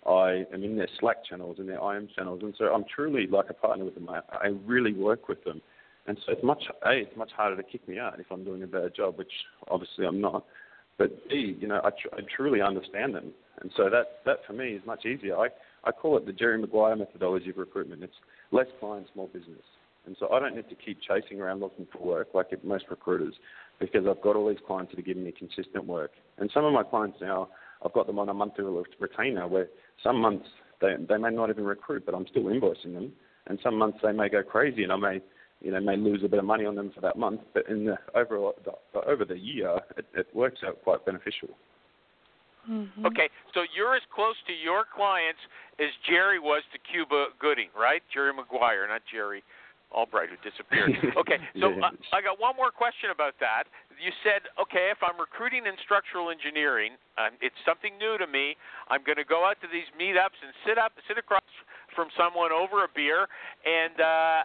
[0.06, 3.50] I am in their Slack channels and their IM channels, and so I'm truly like
[3.50, 4.08] a partner with them.
[4.08, 5.60] I, I really work with them,
[6.06, 8.62] and so it's much a it's much harder to kick me out if I'm doing
[8.62, 9.32] a bad job, which
[9.68, 10.44] obviously I'm not.
[10.98, 14.54] But B, you know, I, tr- I truly understand them, and so that that for
[14.54, 15.36] me is much easier.
[15.36, 15.48] I
[15.84, 18.02] I call it the Jerry Maguire methodology of recruitment.
[18.02, 18.14] It's
[18.52, 19.62] less clients, more business.
[20.06, 23.34] And so I don't need to keep chasing around looking for work like most recruiters
[23.78, 26.12] because I've got all these clients that are giving me consistent work.
[26.38, 27.48] And some of my clients now,
[27.84, 28.64] I've got them on a monthly
[28.98, 29.68] retainer where
[30.02, 30.46] some months
[30.80, 33.12] they, they may not even recruit, but I'm still invoicing them.
[33.46, 35.20] And some months they may go crazy and I may,
[35.60, 37.40] you know, may lose a bit of money on them for that month.
[37.52, 41.48] But in the overall, the, over the year, it, it works out quite beneficial.
[42.68, 43.06] Mhm.
[43.06, 45.40] Okay, so you're as close to your clients
[45.78, 48.02] as Jerry was to Cuba Gooding, right?
[48.12, 49.42] Jerry Maguire, not Jerry
[49.92, 50.90] Albright, who disappeared.
[51.16, 51.90] Okay, so Yeah.
[51.90, 53.64] uh, I got one more question about that.
[53.98, 58.56] You said, okay, if I'm recruiting in structural engineering, um, it's something new to me.
[58.88, 61.42] I'm going to go out to these meetups and sit up, sit across
[61.94, 63.26] from someone over a beer
[63.66, 64.40] and uh,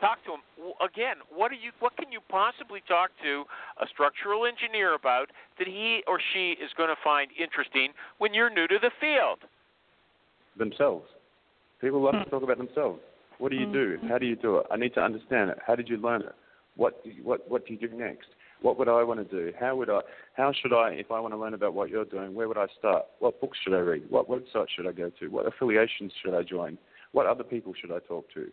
[0.00, 0.44] talk to them.
[0.84, 1.72] Again, what are you?
[1.80, 3.44] What can you possibly talk to
[3.80, 8.50] a structural engineer about that he or she is going to find interesting when you're
[8.50, 9.40] new to the field?
[10.56, 11.06] themselves.
[11.80, 13.00] People love to talk about themselves.
[13.38, 13.72] What do you mm.
[13.72, 13.98] do?
[14.08, 14.66] How do you do it?
[14.70, 15.58] I need to understand it.
[15.66, 16.34] How did you learn it?
[16.76, 18.28] What do you, what what do you do next?
[18.62, 19.52] What would I want to do?
[19.58, 20.00] How would I?
[20.36, 20.90] How should I?
[20.90, 23.04] If I want to learn about what you're doing, where would I start?
[23.18, 24.04] What books should I read?
[24.08, 25.28] What website should I go to?
[25.28, 26.78] What affiliations should I join?
[27.12, 28.50] What other people should I talk to?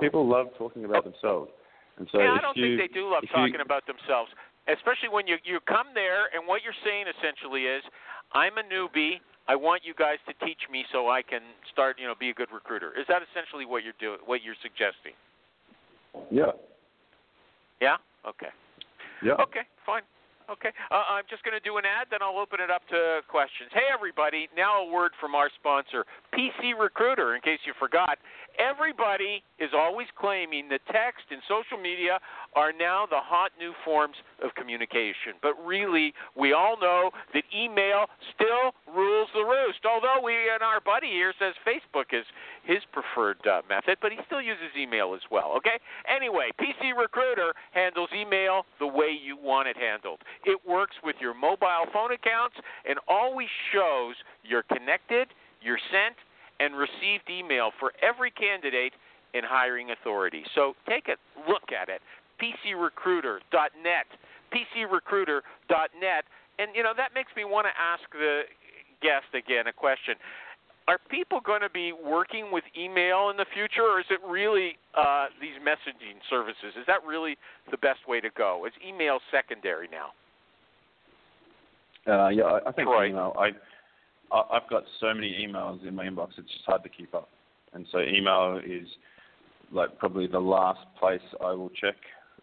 [0.00, 1.50] People love talking about themselves,
[1.98, 4.30] and so yeah, I don't you, think they do love if you- talking about themselves,
[4.68, 7.82] especially when you you come there and what you're saying essentially is,
[8.32, 9.20] I'm a newbie.
[9.48, 11.40] I want you guys to teach me so I can
[11.72, 12.92] start, you know, be a good recruiter.
[12.98, 14.18] Is that essentially what you're doing?
[14.26, 15.14] What you're suggesting?
[16.30, 16.52] Yeah.
[17.80, 17.96] Yeah.
[18.26, 18.52] Okay.
[19.22, 19.34] Yeah.
[19.40, 19.66] Okay.
[19.84, 20.02] Fine.
[20.50, 20.74] Okay.
[20.90, 23.70] Uh, I'm just going to do an ad, then I'll open it up to questions.
[23.70, 24.50] Hey, everybody.
[24.56, 27.36] Now a word from our sponsor, PC Recruiter.
[27.36, 28.18] In case you forgot,
[28.58, 32.18] everybody is always claiming that text and social media
[32.56, 35.38] are now the hot new forms of communication.
[35.42, 39.84] But really, we all know that email still rules the roost.
[39.86, 42.24] Although we and our buddy here says Facebook is
[42.64, 45.54] his preferred uh, method, but he still uses email as well.
[45.56, 45.78] Okay.
[46.08, 50.20] Anyway, PC Recruiter handles email the way you want it handled.
[50.44, 52.56] It works with your mobile phone accounts
[52.88, 55.28] and always shows you're connected,
[55.62, 56.16] you're sent,
[56.60, 58.92] and received email for every candidate
[59.32, 60.44] in hiring authority.
[60.54, 61.16] So take a
[61.48, 62.02] look at it.
[62.38, 64.06] PCRecruiter.net.
[64.52, 66.24] PCRecruiter.net.
[66.58, 68.42] And, you know, that makes me want to ask the
[69.00, 70.14] guest again a question.
[70.88, 74.76] Are people going to be working with email in the future, or is it really
[74.98, 76.74] uh, these messaging services?
[76.76, 77.36] Is that really
[77.70, 78.66] the best way to go?
[78.66, 80.10] Is email secondary now?
[82.12, 83.10] Uh, yeah, I, think Troy.
[83.10, 83.36] email.
[83.38, 83.50] I
[84.32, 86.30] I've got so many emails in my inbox.
[86.38, 87.28] It's just hard to keep up,
[87.72, 88.86] and so email is
[89.72, 91.96] like probably the last place I will check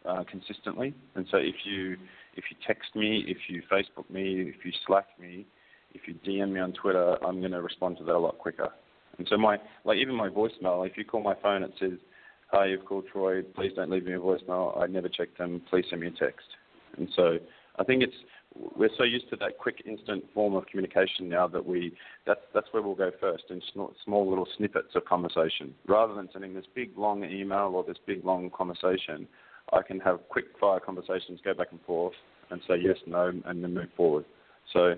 [0.06, 0.94] uh, consistently.
[1.16, 1.98] And so if you
[2.36, 5.46] if you text me, if you Facebook me, if you Slack me,
[5.94, 8.70] if you DM me on Twitter, I'm going to respond to that a lot quicker.
[9.18, 11.94] And so my like even my voicemail, if you call my phone, it says,
[12.52, 13.42] "Hi, you've called Troy.
[13.42, 14.80] Please don't leave me a voicemail.
[14.80, 15.62] I never check them.
[15.70, 16.48] Please send me a text."
[16.98, 17.38] And so
[17.78, 18.16] I think it's
[18.56, 21.94] we're so used to that quick, instant form of communication now that we
[22.26, 26.54] that's that's where we'll go first in small, little snippets of conversation rather than sending
[26.54, 29.28] this big long email or this big long conversation.
[29.74, 32.14] I can have quick fire conversations, go back and forth,
[32.50, 34.24] and say yes, no, and then move forward.
[34.72, 34.96] So,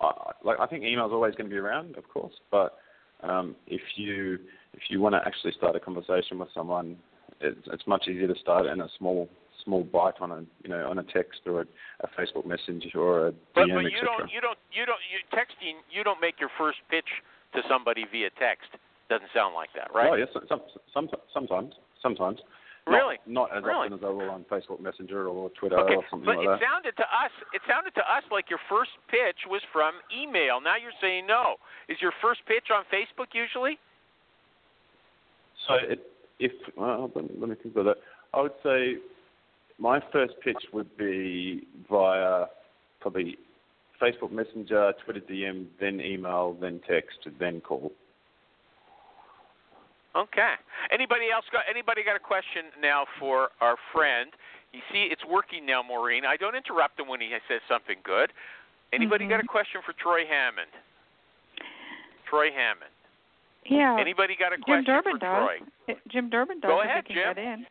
[0.00, 0.12] I,
[0.44, 2.78] like I think email is always going to be around, of course, but
[3.22, 4.38] um, if you
[4.74, 6.96] if you want to actually start a conversation with someone,
[7.40, 9.28] it's, it's much easier to start in a small
[9.64, 11.66] small bite on a you know on a text or a,
[12.00, 14.06] a Facebook message or a But, DM, but you etc.
[14.18, 15.80] don't, you don't, you don't, you texting.
[15.90, 17.08] You don't make your first pitch
[17.54, 18.70] to somebody via text.
[19.08, 20.10] Doesn't sound like that, right?
[20.10, 20.60] Oh yes, some,
[20.92, 22.38] some, sometimes, sometimes.
[22.86, 23.18] Really?
[23.26, 23.86] Not, as Really?
[23.86, 26.58] often as I will on Facebook Messenger or Twitter Okay, or something but like it
[26.58, 30.60] sounded to us, it sounded to us like your first pitch was from email.
[30.60, 31.62] Now you're saying no.
[31.88, 33.78] Is your first pitch on Facebook usually?
[35.68, 36.02] So it,
[36.40, 37.98] if well, let, me, let me think about that.
[38.34, 38.98] I would say
[39.82, 42.46] my first pitch would be via
[43.00, 43.36] probably
[44.00, 47.90] Facebook Messenger, Twitter DM, then email, then text, then call.
[50.14, 50.54] Okay.
[50.92, 54.30] Anybody else got anybody got a question now for our friend?
[54.72, 56.24] You see, it's working now, Maureen.
[56.24, 58.30] I don't interrupt him when he says something good.
[58.92, 59.46] Anybody got a mm-hmm.
[59.48, 60.70] question for Troy Hammond?
[62.28, 62.92] Troy Hammond.
[63.68, 63.96] Yeah.
[63.98, 65.48] Anybody got a Jim question Durbin for does.
[65.86, 65.96] Troy?
[66.10, 66.70] Jim Durbin does.
[66.70, 67.16] Go if ahead, Jim.
[67.16, 67.66] get in.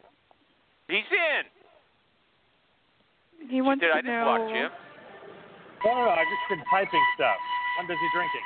[0.90, 1.61] He's in.
[3.50, 4.26] He wants Did to I didn't know.
[4.26, 4.70] block Jim?
[5.86, 6.12] No, no, no.
[6.12, 7.38] I've just been typing stuff.
[7.80, 8.46] I'm busy drinking.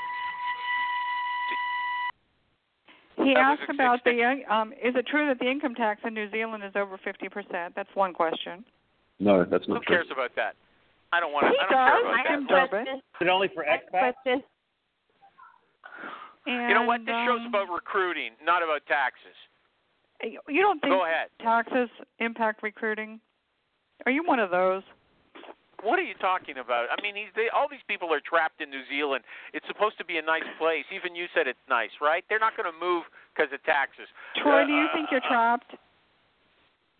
[3.17, 6.29] He That asked about the um is it true that the income tax in New
[6.31, 7.73] Zealand is over 50%?
[7.75, 8.63] That's one question.
[9.19, 9.95] No, that's Who not true.
[9.97, 10.55] Who cares about that?
[11.13, 11.51] I don't want to.
[11.51, 12.69] He I don't care does.
[12.69, 12.79] about that.
[12.79, 12.95] Jim Durbin.
[12.97, 14.13] Is it only for expats?
[14.23, 14.43] Question.
[16.45, 17.01] And, You know what?
[17.05, 19.33] This show's um, about recruiting, not about taxes.
[20.47, 21.27] You don't think Go ahead.
[21.41, 21.89] taxes
[22.19, 23.19] impact recruiting?
[24.05, 24.83] Are you one of those?
[25.83, 26.87] What are you talking about?
[26.89, 29.23] I mean, he's, they, all these people are trapped in New Zealand.
[29.53, 30.85] It's supposed to be a nice place.
[30.93, 32.23] Even you said it's nice, right?
[32.27, 33.03] They're not going to move
[33.35, 34.07] because of taxes.
[34.41, 35.75] Troy, Uh, do you think you're trapped?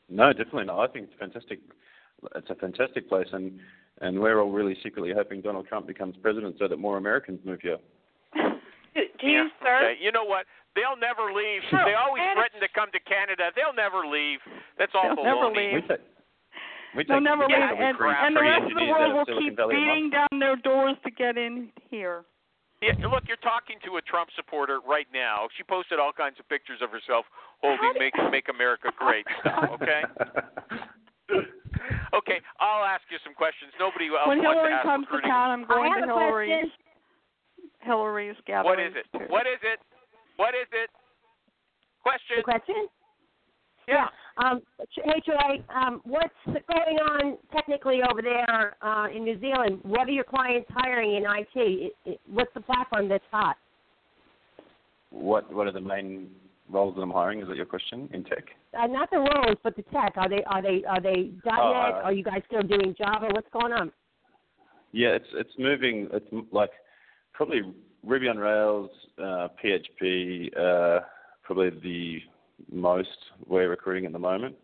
[0.07, 0.79] No, definitely not.
[0.81, 1.59] I think it's fantastic.
[2.35, 3.59] It's a fantastic place, and
[4.01, 7.61] and we're all really secretly hoping Donald Trump becomes president so that more Americans move
[7.61, 7.77] here.
[8.35, 9.77] Do, do yeah, you, sir?
[9.91, 10.03] Okay.
[10.03, 10.45] You know what?
[10.75, 11.61] They'll never leave.
[11.69, 11.83] Sure.
[11.85, 13.51] They always And- threaten to come to Canada.
[13.55, 14.39] They'll never leave.
[14.77, 15.73] That's all They'll never baloney.
[15.75, 15.99] We take,
[16.95, 19.39] we They'll take never we leave, take and, and the rest of the world will
[19.39, 19.87] keep Valley a month.
[19.87, 22.23] beating down their doors to get in here.
[22.81, 25.47] Yeah, look, you're talking to a Trump supporter right now.
[25.57, 27.25] She posted all kinds of pictures of herself
[27.63, 29.69] holding "Make Make America Great" stuff.
[29.81, 30.01] Okay.
[32.15, 33.69] Okay, I'll ask you some questions.
[33.77, 36.71] Nobody else When wants Hillary to ask comes to town, I'm going to a Hillary's.
[36.71, 36.71] question.
[37.83, 38.65] Hillary's gathering.
[38.71, 39.05] What is it?
[39.11, 39.25] too.
[39.27, 39.79] What is it?
[40.37, 40.89] What is it?
[42.01, 42.37] Question.
[42.39, 42.87] The question?
[43.87, 44.07] Yeah.
[44.37, 49.79] Um, hey Troy, um, what's going on technically over there uh, in New Zealand?
[49.83, 51.47] What are your clients hiring in IT?
[51.55, 53.55] It, it, what's the platform that's hot?
[55.11, 56.29] What What are the main
[56.69, 57.41] roles that I'm hiring?
[57.41, 58.43] Is that your question in tech?
[58.77, 60.13] Uh, not the roles, but the tech.
[60.17, 61.53] Are they are they are they .NET?
[61.57, 63.27] Oh, uh, are you guys still doing Java?
[63.31, 63.89] What's going on?
[64.91, 66.09] Yeah, it's it's moving.
[66.11, 66.71] It's like
[67.33, 67.61] probably
[68.03, 70.99] Ruby on Rails, uh, PHP, uh,
[71.43, 72.19] probably the
[72.71, 73.09] most
[73.47, 74.55] we're recruiting at the moment.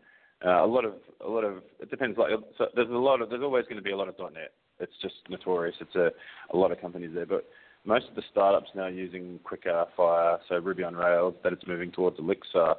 [0.45, 0.93] Uh, a lot of
[1.25, 2.17] a lot of it depends.
[2.17, 4.33] Like so there's a lot of there's always going to be a lot of dot
[4.33, 4.51] .NET.
[4.79, 5.75] It's just notorious.
[5.79, 6.09] It's a
[6.53, 7.45] a lot of companies there, but
[7.85, 11.35] most of the startups now are using Quicker, Fire, so Ruby on Rails.
[11.43, 12.75] That it's moving towards Elixir.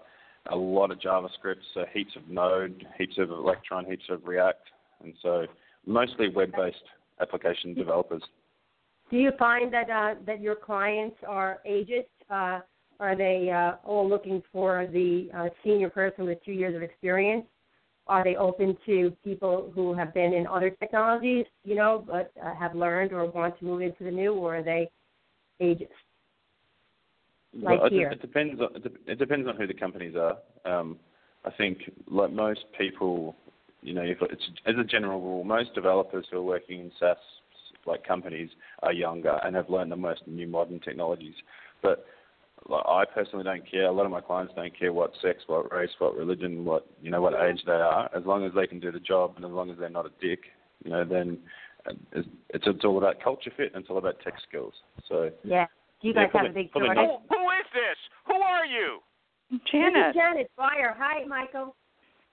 [0.50, 4.66] A lot of JavaScript, so heaps of Node, heaps of Electron, heaps of React,
[5.04, 5.46] and so
[5.86, 6.82] mostly web-based
[7.20, 8.22] application developers.
[9.08, 12.06] Do you find that uh, that your clients are ageist?
[12.28, 12.60] Uh,
[13.00, 17.44] are they uh, all looking for the uh, senior person with two years of experience?
[18.06, 22.54] Are they open to people who have been in other technologies, you know, but uh,
[22.54, 24.90] have learned or want to move into the new, or are they
[25.60, 25.88] ageist?
[27.54, 28.10] Like Well, it, here.
[28.10, 28.60] it depends.
[28.60, 30.38] On, it, it depends on who the companies are.
[30.64, 30.98] Um,
[31.44, 31.78] I think,
[32.08, 33.36] like most people,
[33.82, 37.16] you know, if it's as a general rule, most developers who are working in SaaS
[37.86, 38.50] like companies
[38.82, 41.34] are younger and have learned the most new modern technologies.
[41.82, 42.04] But
[42.68, 43.84] like, I personally don't care.
[43.86, 47.10] A lot of my clients don't care what sex, what race, what religion, what you
[47.10, 48.08] know, what age they are.
[48.14, 50.12] As long as they can do the job and as long as they're not a
[50.20, 50.40] dick,
[50.84, 51.38] you know, then
[51.88, 54.74] uh, it's it's, it's all about culture fit and it's all about tech skills.
[55.08, 55.66] So Yeah.
[56.00, 57.08] Do you Yeah, guys have a big probably shortage?
[57.08, 57.22] not.
[57.30, 57.98] Who is this?
[58.26, 58.98] Who are you?
[59.50, 60.08] This Janet.
[60.10, 60.96] is Janet Fire.
[60.98, 61.76] Hi, Michael.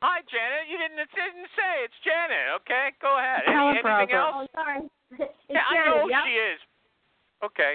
[0.01, 0.65] Hi, Janet.
[0.71, 2.55] You didn't, it didn't say it's Janet.
[2.63, 3.43] Okay, go ahead.
[3.45, 4.33] Any, anything else?
[4.33, 4.87] Oh, sorry.
[5.19, 6.23] it's yeah, I know who yep.
[6.25, 6.59] she is.
[7.43, 7.73] Okay.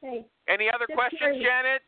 [0.00, 0.24] Hey.
[0.48, 1.44] Any other Just questions, curious.
[1.44, 1.82] Janet?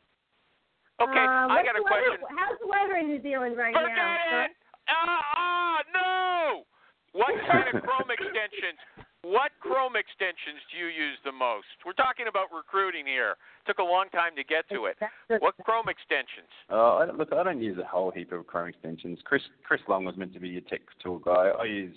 [1.00, 2.36] Okay, Um, I got a the weather- question.
[2.38, 4.44] How's the weather in New Zealand right Forget now?
[4.44, 4.50] it.
[4.88, 6.66] Ah, ah, no.
[7.12, 8.78] What kind of Chrome extensions?
[9.22, 11.66] What Chrome extensions do you use the most?
[11.86, 13.36] We're talking about recruiting here.
[13.66, 14.98] Took a long time to get to it.
[15.40, 16.50] What Chrome extensions?
[16.70, 19.20] Uh, I don't, look, I don't use a whole heap of Chrome extensions.
[19.24, 21.50] Chris Chris Long was meant to be your tech tool guy.
[21.58, 21.96] I use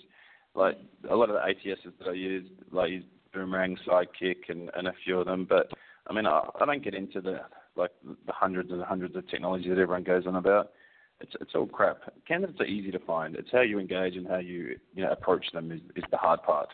[0.54, 0.78] like
[1.10, 3.04] a lot of the ATSs that I use, like use
[3.34, 5.44] Boomerang, Sidekick, and, and a few of them.
[5.48, 5.70] But
[6.08, 7.40] I mean, I, I don't get into the
[7.76, 10.72] like the hundreds and hundreds of technology that everyone goes on about.
[11.20, 11.98] It's it's all crap.
[12.26, 13.36] Candidates are easy to find.
[13.36, 16.42] It's how you engage and how you you know approach them is, is the hard
[16.42, 16.68] part.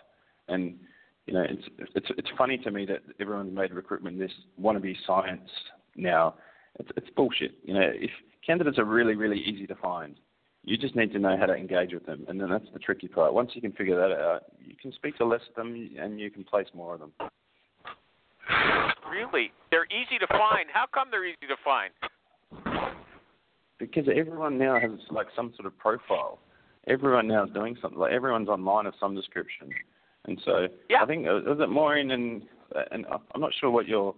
[0.48, 0.76] And
[1.26, 1.62] you know, it's
[1.94, 5.48] it's it's funny to me that everyone's made recruitment this wannabe science
[5.96, 6.34] now.
[6.78, 7.52] It's it's bullshit.
[7.62, 8.10] You know, if
[8.44, 10.16] candidates are really really easy to find,
[10.64, 13.08] you just need to know how to engage with them, and then that's the tricky
[13.08, 13.34] part.
[13.34, 16.30] Once you can figure that out, you can speak to less of them, and you
[16.30, 17.12] can place more of them.
[19.12, 19.52] Really?
[19.70, 20.66] They're easy to find.
[20.72, 21.92] How come they're easy to find?
[23.78, 26.38] Because everyone now has like some sort of profile.
[26.86, 27.98] Everyone now is doing something.
[27.98, 29.70] Like everyone's online of some description,
[30.26, 31.02] and so Yeah.
[31.02, 32.42] I think uh, was it Maureen and
[32.90, 33.04] and
[33.34, 34.14] I'm not sure what your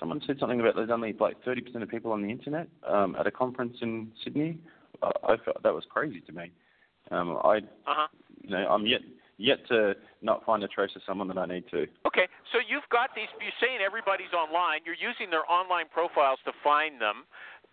[0.00, 3.28] someone said something about there's only like 30% of people on the internet um, at
[3.28, 4.58] a conference in Sydney.
[5.02, 6.50] I, I felt that was crazy to me.
[7.12, 8.08] Um, I Uh-huh.
[8.42, 9.02] you know I'm yet
[9.38, 11.86] yet to not find a trace of someone that I need to.
[12.06, 13.28] Okay, so you've got these.
[13.40, 14.80] You're saying everybody's online.
[14.84, 17.24] You're using their online profiles to find them.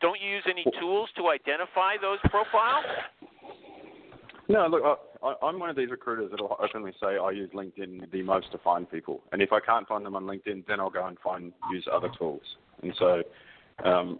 [0.01, 2.85] Don't you use any tools to identify those profiles?
[4.49, 4.83] No, look,
[5.23, 8.51] I, I'm one of these recruiters that will openly say I use LinkedIn the most
[8.51, 11.17] to find people, and if I can't find them on LinkedIn, then I'll go and
[11.19, 12.41] find use other tools.
[12.81, 13.21] And so,
[13.85, 14.17] um,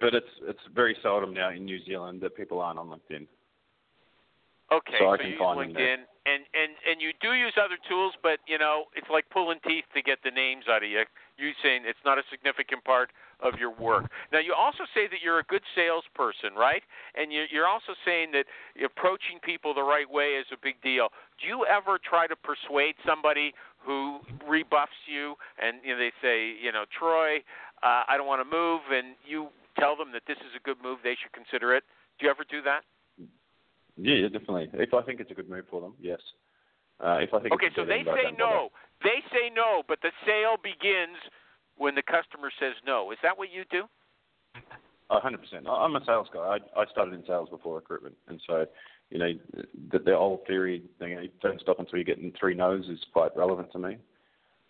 [0.00, 3.26] but it's it's very seldom now in New Zealand that people aren't on LinkedIn.
[4.72, 7.54] Okay, So I so can you use find LinkedIn, and and and you do use
[7.54, 10.90] other tools, but you know it's like pulling teeth to get the names out of
[10.90, 11.06] you.
[11.38, 14.10] You saying it's not a significant part of your work.
[14.32, 16.82] Now you also say that you're a good salesperson, right?
[17.14, 18.46] And you, you're also saying that
[18.82, 21.14] approaching people the right way is a big deal.
[21.38, 26.58] Do you ever try to persuade somebody who rebuffs you, and you know, they say,
[26.58, 27.38] you know, Troy,
[27.86, 30.82] uh, I don't want to move, and you tell them that this is a good
[30.82, 31.84] move, they should consider it.
[32.18, 32.82] Do you ever do that?
[33.96, 34.68] Yeah, yeah, definitely.
[34.74, 36.20] If I think it's a good move for them, yes.
[37.00, 38.70] Uh, if I think Okay, so they say no.
[39.02, 41.16] They say no, but the sale begins
[41.76, 43.10] when the customer says no.
[43.12, 43.84] Is that what you do?
[45.10, 45.66] A hundred percent.
[45.68, 46.40] I'm a sales guy.
[46.40, 48.66] I, I started in sales before recruitment, and so
[49.10, 49.32] you know
[49.92, 52.98] the, the old theory, you know, don't stop until you get in three no's, is
[53.12, 53.98] quite relevant to me.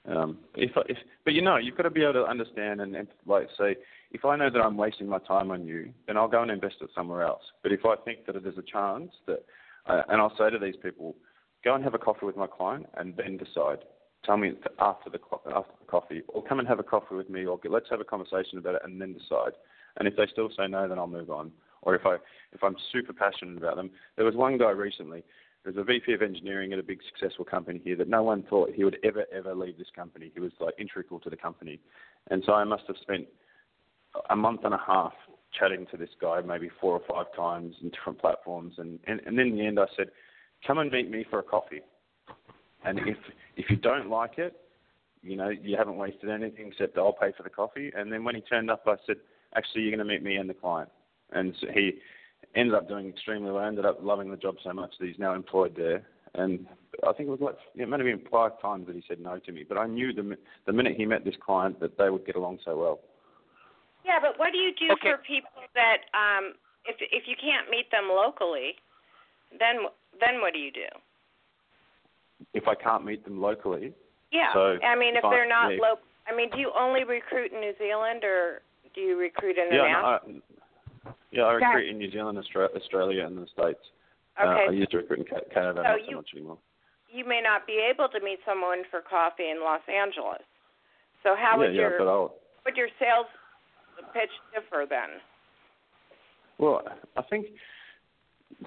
[0.08, 3.08] Um, if, if but you know you've got to be able to understand and, and
[3.26, 3.76] like say
[4.12, 6.76] if I know that I'm wasting my time on you, then I'll go and invest
[6.80, 7.42] it somewhere else.
[7.62, 9.44] But if I think that there's a chance that,
[9.86, 11.16] uh, and I'll say to these people,
[11.64, 13.78] go and have a coffee with my client and then decide.
[14.24, 15.18] Tell me after the
[15.54, 18.04] after the coffee, or come and have a coffee with me, or let's have a
[18.04, 19.52] conversation about it and then decide.
[19.98, 21.52] And if they still say no, then I'll move on.
[21.82, 22.16] Or if I
[22.52, 25.22] if I'm super passionate about them, there was one guy recently.
[25.66, 28.70] There's a VP of engineering at a big successful company here that no one thought
[28.72, 30.30] he would ever ever leave this company.
[30.32, 31.80] He was like integral to the company,
[32.30, 33.26] and so I must have spent
[34.30, 35.12] a month and a half
[35.58, 39.40] chatting to this guy maybe four or five times in different platforms, and and, and
[39.40, 40.10] in the end I said,
[40.64, 41.80] come and meet me for a coffee,
[42.84, 43.16] and if
[43.56, 44.54] if you don't like it,
[45.20, 47.90] you know you haven't wasted anything except I'll pay for the coffee.
[47.92, 49.16] And then when he turned up, I said,
[49.56, 50.90] actually you're going to meet me and the client,
[51.32, 51.94] and so he
[52.54, 53.64] ended up doing extremely well.
[53.64, 56.06] Ended up loving the job so much that he's now employed there.
[56.34, 56.66] And
[57.06, 59.38] I think it was like it might have been five times that he said no
[59.38, 60.36] to me, but I knew the mi-
[60.66, 63.00] the minute he met this client that they would get along so well.
[64.04, 65.10] Yeah, but what do you do Okay.
[65.10, 68.76] for people that um if if you can't meet them locally,
[69.58, 69.86] then
[70.20, 70.88] then what do you do?
[72.52, 73.94] If I can't meet them locally,
[74.30, 74.52] Yeah.
[74.52, 75.80] So, I mean, if fine, they're not yeah.
[75.80, 78.60] local, I mean, do you only recruit in New Zealand or
[78.94, 80.02] do you recruit yeah, international?
[80.02, 80.18] no, I,
[81.36, 83.80] yeah, I recruit in New Zealand, Australia, and the States.
[84.40, 84.64] Okay.
[84.66, 86.58] Uh, I used to recruit in Canada, So not so much anymore.
[87.12, 90.42] you may not be able to meet someone for coffee in Los Angeles.
[91.22, 92.30] So how yeah, would yeah, your but
[92.64, 93.26] would your sales
[94.12, 95.20] pitch differ then?
[96.58, 96.82] Well,
[97.16, 97.46] I think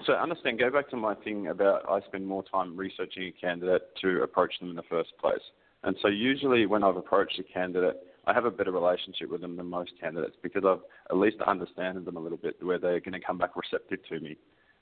[0.05, 0.13] so.
[0.13, 0.59] Understand.
[0.59, 4.53] Go back to my thing about I spend more time researching a candidate to approach
[4.59, 5.41] them in the first place.
[5.83, 7.97] And so usually when I've approached a candidate,
[8.27, 12.05] I have a better relationship with them than most candidates because I've at least understanded
[12.05, 14.37] them a little bit where they're going to come back receptive to me.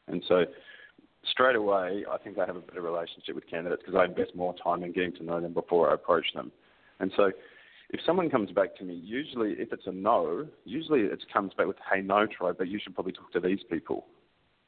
[0.07, 0.45] And so
[1.31, 4.55] straight away, I think I have a better relationship with candidates because I invest more
[4.61, 6.51] time in getting to know them before I approach them.
[6.99, 7.31] And so
[7.89, 11.67] if someone comes back to me, usually if it's a no, usually it comes back
[11.67, 14.05] with, hey, no, Troy, but you should probably talk to these people.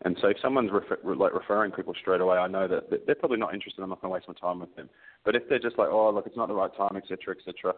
[0.06, 3.16] And so if someone's refer- like referring people straight away, I know that that they're
[3.16, 3.82] probably not interested.
[3.82, 4.90] I'm not going to waste my time with them.
[5.26, 7.74] But if they're just like, oh, look, it's not the right time, etc., etc.,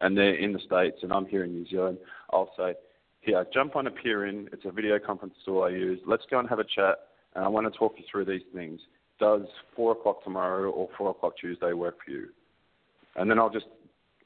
[0.00, 1.98] and they're in the states and I'm here in New Zealand,
[2.32, 2.74] I'll say,
[3.20, 4.48] here, jump on appear.in.
[4.52, 6.00] It's a video conference tool I use.
[6.06, 6.96] Let's go and have a chat,
[7.34, 8.80] and I want to talk you through these things.
[9.20, 9.42] Does
[9.74, 12.28] four o'clock tomorrow or four o'clock Tuesday work for you?
[13.16, 13.66] And then I'll just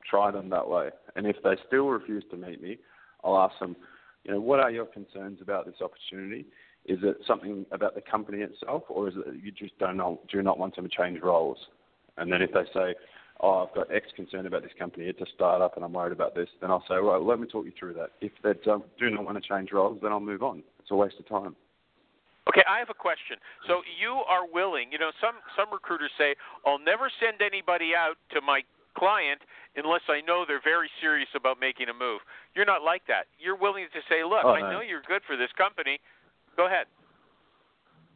[0.08, 0.90] try them that way.
[1.16, 2.78] And if they still refuse to meet me,
[3.24, 3.76] I'll ask them,
[4.24, 6.46] you know, what are your concerns about this opportunity?
[6.84, 10.42] Is it something about the company itself, or is it you just don't know, do
[10.42, 11.58] not want them to change roles?
[12.18, 12.94] And then if they say,
[13.42, 16.34] oh, I've got X concern about this company, it's a startup and I'm worried about
[16.34, 18.10] this, then I'll say, right, let me talk you through that.
[18.20, 20.62] If they don't, do not want to change roles, then I'll move on.
[20.80, 21.56] It's a waste of time.
[22.48, 23.36] Okay, I have a question.
[23.68, 26.34] So you are willing, you know, some some recruiters say,
[26.66, 28.62] "I'll never send anybody out to my
[28.98, 29.42] client
[29.76, 32.20] unless I know they're very serious about making a move."
[32.56, 33.26] You're not like that.
[33.38, 34.70] You're willing to say, "Look, Oh, I no.
[34.72, 36.00] know you're good for this company.
[36.56, 36.86] Go ahead.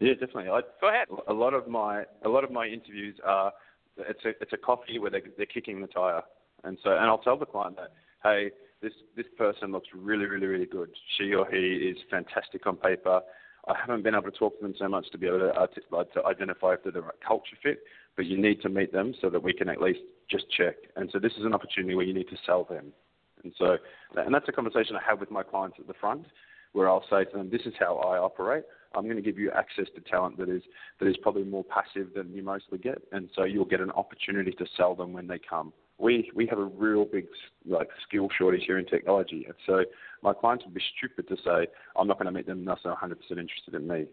[0.00, 0.50] Yeah, definitely.
[0.50, 3.52] I, Go ahead." a lot of my a lot of my interviews are
[3.98, 6.22] it's a it's a coffee where they're, they're kicking the tire,
[6.64, 7.92] and so and I'll tell the client that
[8.22, 8.50] hey
[8.82, 10.90] this this person looks really really really good.
[11.16, 13.20] She or he is fantastic on paper.
[13.68, 16.12] I haven't been able to talk to them so much to be able to, like,
[16.12, 17.80] to identify if they're the right culture fit,
[18.14, 19.98] but you need to meet them so that we can at least
[20.30, 20.76] just check.
[20.94, 22.92] And so this is an opportunity where you need to sell them.
[23.42, 23.76] And so,
[24.16, 26.26] and that's a conversation I have with my clients at the front,
[26.72, 28.64] where I'll say to them, "This is how I operate.
[28.96, 30.62] I'm going to give you access to talent that is
[30.98, 34.52] that is probably more passive than you mostly get, and so you'll get an opportunity
[34.52, 35.72] to sell them when they come.
[35.98, 37.26] We we have a real big
[37.66, 39.84] like skill shortage here in technology, and so
[40.22, 42.94] my clients would be stupid to say I'm not going to meet them unless they're
[42.94, 44.06] 100% interested in me.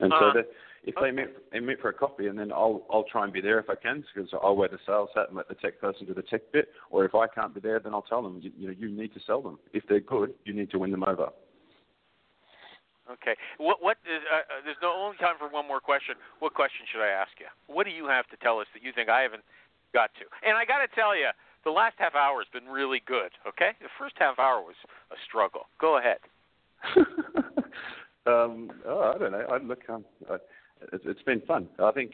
[0.00, 0.48] And so Uh, that
[0.84, 3.40] if they meet they meet for a coffee, and then I'll I'll try and be
[3.40, 6.06] there if I can, because I'll wear the sales hat and let the tech person
[6.06, 6.68] do the tech bit.
[6.90, 9.14] Or if I can't be there, then I'll tell them you, you know you need
[9.14, 9.58] to sell them.
[9.72, 11.30] If they're good, you need to win them over.
[13.10, 13.36] Okay.
[13.58, 16.16] What what is uh, uh, there's no only time for one more question.
[16.40, 17.46] What question should I ask you?
[17.72, 19.44] What do you have to tell us that you think I haven't
[19.94, 20.26] got to?
[20.46, 21.30] And I got to tell you,
[21.64, 23.72] the last half hour has been really good, okay?
[23.80, 24.74] The first half hour was
[25.10, 25.66] a struggle.
[25.80, 26.18] Go ahead.
[28.26, 29.46] um, oh, I don't know.
[29.50, 30.36] I look, um, I,
[30.92, 31.68] it's, been fun.
[31.78, 32.12] I think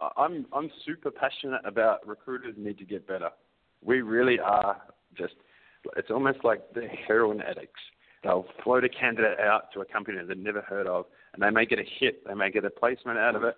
[0.00, 3.30] I- I'm I'm super passionate about recruiters need to get better.
[3.84, 4.80] We really are
[5.16, 5.34] just.
[5.96, 7.80] It's almost like the heroin addicts.
[8.22, 11.50] They'll float a candidate out to a company that they've never heard of, and they
[11.50, 12.26] may get a hit.
[12.26, 13.56] They may get a placement out of it,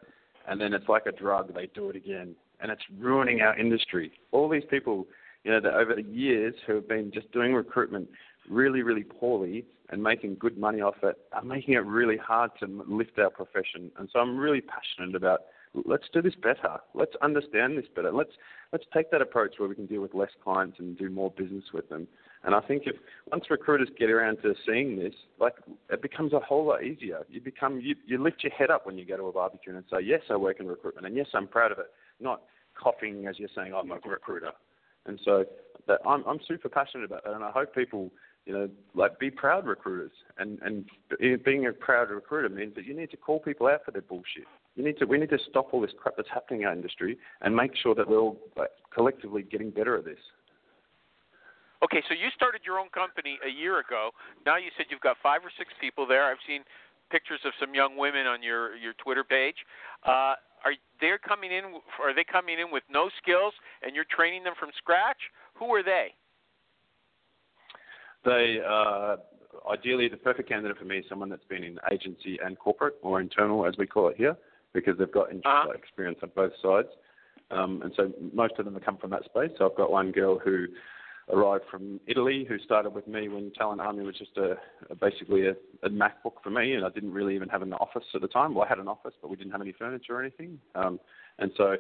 [0.49, 1.55] and then it's like a drug.
[1.55, 4.13] They do it again, and it's ruining our industry.
[4.33, 5.07] All these people,
[5.45, 8.09] you know, that over the years who have been just doing recruitment
[8.49, 12.67] really, really poorly and making good money off it are making it really hard to
[12.89, 13.91] lift our profession.
[13.99, 15.41] And so I'm really passionate about
[15.85, 16.79] let's do this better.
[16.95, 18.13] Let's understand this better.
[18.13, 18.33] Let's
[18.73, 21.65] let's take that approach where we can deal with less clients and do more business
[21.73, 22.07] with them.
[22.45, 22.97] And I think if
[23.31, 25.55] once recruiters get around to seeing this, like
[25.91, 27.21] it becomes a whole lot easier.
[27.29, 29.85] You become you, you lift your head up when you go to a barbecue and
[29.91, 31.91] say, Yes, I work in recruitment and yes I'm proud of it.
[32.21, 32.43] Not
[32.81, 34.53] coughing as you're saying, I'm a recruiter.
[35.07, 35.45] And so
[35.89, 38.11] that I'm I'm super passionate about that and I hope people
[38.47, 40.13] you know, like be proud recruiters.
[40.39, 40.85] And and
[41.45, 44.45] being a proud recruiter means that you need to call people out for their bullshit.
[44.77, 47.17] You need to we need to stop all this crap that's happening in our industry
[47.41, 50.19] and make sure that we're all like, collectively getting better at this.
[51.85, 54.11] Okay, so you started your own company a year ago.
[54.47, 56.25] Now you said you've got five or six people there.
[56.25, 56.63] I've seen
[57.11, 59.57] pictures of some young women on your your Twitter page.
[60.07, 61.77] Uh, are they coming in?
[62.01, 65.21] Are they coming in with no skills, and you're training them from scratch?
[65.61, 66.15] Who are they?
[68.25, 69.17] They uh,
[69.71, 73.21] ideally the perfect candidate for me is someone that's been in agency and corporate or
[73.21, 74.37] internal, as we call it here,
[74.73, 75.73] because they've got uh-huh.
[75.73, 76.89] experience on both sides.
[77.51, 79.51] Um, and so most of them have come from that space.
[79.59, 80.67] So I've got one girl who
[81.33, 84.57] arrived from Italy who started with me when Talent Army was just a,
[84.91, 85.53] a basically a,
[85.83, 88.55] a MacBook for me, and I didn't really even have an office at the time.
[88.55, 90.59] Well, I had an office, but we didn't have any furniture or anything.
[90.75, 91.01] Um,
[91.39, 91.77] and so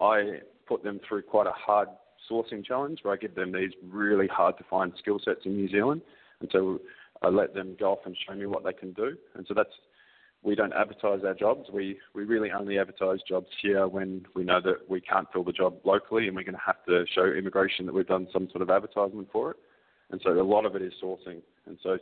[0.00, 1.88] I put them through quite a hard
[2.30, 5.68] sourcing challenge where I give them these really hard to find skill sets in New
[5.68, 6.02] Zealand.
[6.40, 6.80] And so
[7.22, 9.16] I let them go off and show me what they can do.
[9.34, 9.70] And so that's
[10.42, 11.68] we don't advertise our jobs.
[11.72, 15.52] We we really only advertise jobs here when we know that we can't fill the
[15.52, 18.62] job locally and we're going to have to show immigration that we've done some sort
[18.62, 19.56] of advertisement for it.
[20.10, 21.42] And so a lot of it is sourcing.
[21.66, 21.98] And so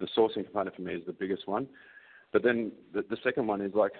[0.00, 1.68] the sourcing component for me is the biggest one.
[2.32, 3.92] But then the, the second one is like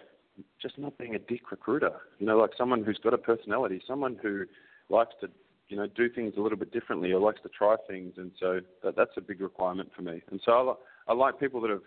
[0.61, 1.93] just not being a dick recruiter.
[2.18, 4.45] You know, like someone who's got a personality, someone who
[4.88, 5.28] likes to
[5.72, 8.61] you know, do things a little bit differently or likes to try things, and so
[8.82, 10.20] that, that's a big requirement for me.
[10.30, 10.76] And so
[11.09, 11.80] I, I like people that have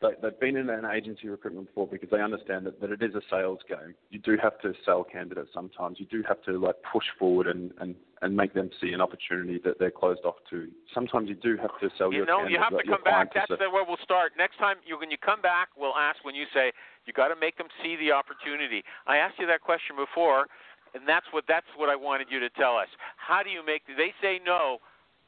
[0.00, 3.14] they, they've been in an agency recruitment before because they understand that, that it is
[3.14, 3.94] a sales game.
[4.10, 5.98] You do have to sell candidates sometimes.
[5.98, 9.60] You do have to like push forward and, and, and make them see an opportunity
[9.64, 10.68] that they're closed off to.
[10.94, 13.34] Sometimes you do have to sell you your know, you have to come back.
[13.34, 14.32] That's the, where we'll start.
[14.38, 16.72] Next time you when you come back, we'll ask when you say
[17.06, 18.84] you got to make them see the opportunity.
[19.06, 20.46] I asked you that question before
[20.94, 22.88] and that's what that's what I wanted you to tell us.
[23.16, 23.82] How do you make?
[23.86, 24.78] They say no.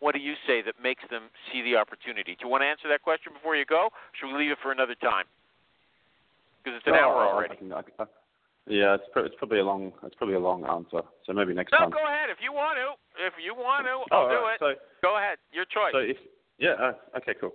[0.01, 2.33] What do you say that makes them see the opportunity?
[2.33, 3.89] Do you want to answer that question before you go?
[4.17, 5.29] should we leave it for another time?
[6.61, 7.53] Because it's an no, hour already.
[7.53, 8.05] I can, I, I,
[8.69, 11.01] yeah, it's, it's probably a long it's probably a long answer.
[11.25, 11.91] So maybe next no, time.
[11.91, 12.97] go ahead if you want to.
[13.21, 14.55] If you want to, I'll oh, do right.
[14.55, 14.61] it.
[14.61, 14.69] So,
[15.03, 15.93] go ahead, your choice.
[15.93, 16.17] So if
[16.59, 17.53] yeah, uh, okay, cool.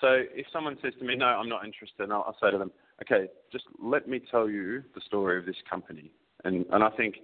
[0.00, 2.70] So if someone says to me, "No, I'm not interested," I'll, I'll say to them,
[3.02, 6.10] "Okay, just let me tell you the story of this company."
[6.44, 7.16] And and I think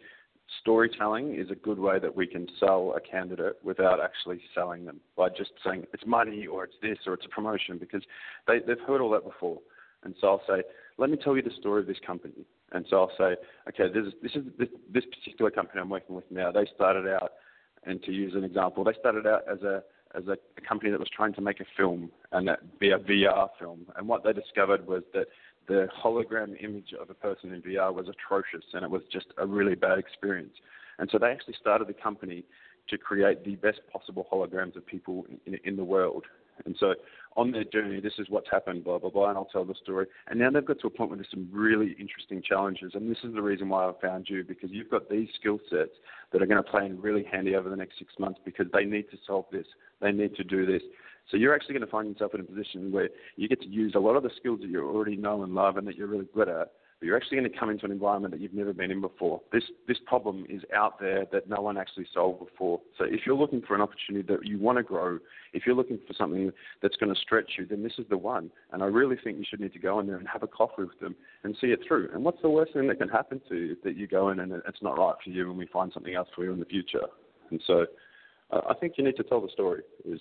[0.60, 5.00] storytelling is a good way that we can sell a candidate without actually selling them
[5.16, 8.02] by just saying it's money or it's this or it's a promotion because
[8.46, 9.58] they, they've heard all that before.
[10.04, 10.62] And so I'll say,
[10.98, 12.46] let me tell you the story of this company.
[12.72, 13.36] And so I'll say,
[13.68, 16.50] okay, this is, this is this, this particular company I'm working with now.
[16.52, 17.32] They started out,
[17.84, 19.82] and to use an example, they started out as a
[20.16, 20.36] as a,
[20.66, 23.86] company that was trying to make a film and that be a VR film.
[23.96, 25.26] And what they discovered was that
[25.66, 29.46] the hologram image of a person in VR was atrocious and it was just a
[29.46, 30.54] really bad experience.
[30.98, 32.44] And so they actually started the company
[32.88, 36.24] to create the best possible holograms of people in, in the world.
[36.66, 36.94] And so
[37.36, 40.06] on their journey, this is what's happened, blah, blah, blah, and I'll tell the story.
[40.28, 42.92] And now they've got to a point where there's some really interesting challenges.
[42.94, 45.90] And this is the reason why I found you, because you've got these skill sets
[46.32, 48.84] that are going to play in really handy over the next six months because they
[48.84, 49.66] need to solve this.
[50.00, 50.82] They need to do this.
[51.30, 53.94] So you're actually going to find yourself in a position where you get to use
[53.94, 56.28] a lot of the skills that you already know and love and that you're really
[56.34, 58.90] good at, but you're actually going to come into an environment that you've never been
[58.90, 59.40] in before.
[59.52, 62.80] This this problem is out there that no one actually solved before.
[62.98, 65.18] So if you're looking for an opportunity that you want to grow,
[65.52, 66.52] if you're looking for something
[66.82, 68.50] that's going to stretch you, then this is the one.
[68.72, 70.84] And I really think you should need to go in there and have a coffee
[70.84, 72.10] with them and see it through.
[72.12, 74.52] And what's the worst thing that can happen to you that you go in and
[74.52, 77.06] it's not right for you and we find something else for you in the future?
[77.50, 77.86] And so
[78.50, 79.82] I think you need to tell the story.
[80.06, 80.20] Is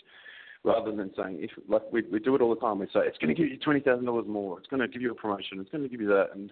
[0.63, 2.79] rather than saying if like we we do it all the time.
[2.79, 4.57] We say it's going to give you twenty thousand dollars more.
[4.59, 5.59] It's going to give you a promotion.
[5.59, 6.29] It's going to give you that.
[6.33, 6.51] And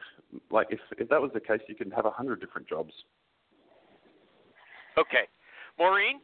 [0.50, 2.94] like if if that was the case, you could have a hundred different jobs.
[4.98, 5.26] Okay,
[5.80, 6.20] Maureen,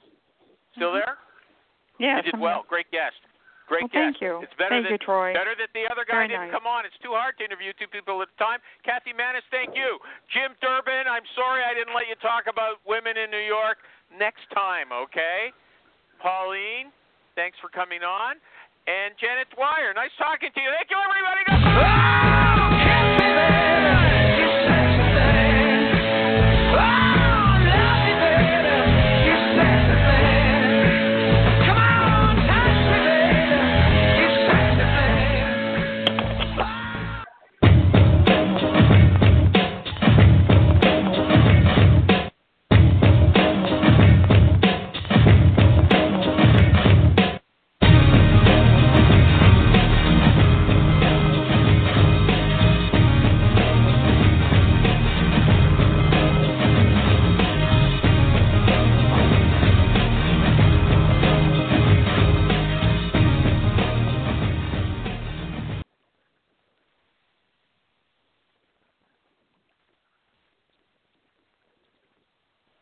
[0.76, 1.08] still mm-hmm.
[1.08, 1.18] there?
[2.00, 2.18] Yeah.
[2.18, 2.66] You did well.
[2.68, 3.18] Great guest.
[3.68, 4.20] Great well, guest.
[4.20, 4.40] Thank you.
[4.44, 5.32] It's better thank that, you, Troy.
[5.36, 6.56] Better that the other guy Very didn't nice.
[6.56, 6.88] come on.
[6.88, 8.60] It's too hard to interview two people at a time.
[8.84, 10.00] Kathy Manis, thank you.
[10.32, 13.84] Jim Durbin, I'm sorry I didn't let you talk about women in New York.
[14.08, 15.52] Next time, okay?
[16.24, 16.96] Pauline,
[17.38, 18.42] Thanks for coming on.
[18.90, 20.74] And Janet Dwyer, nice talking to you.
[20.74, 21.46] Thank you, everybody.
[21.86, 23.77] Ah!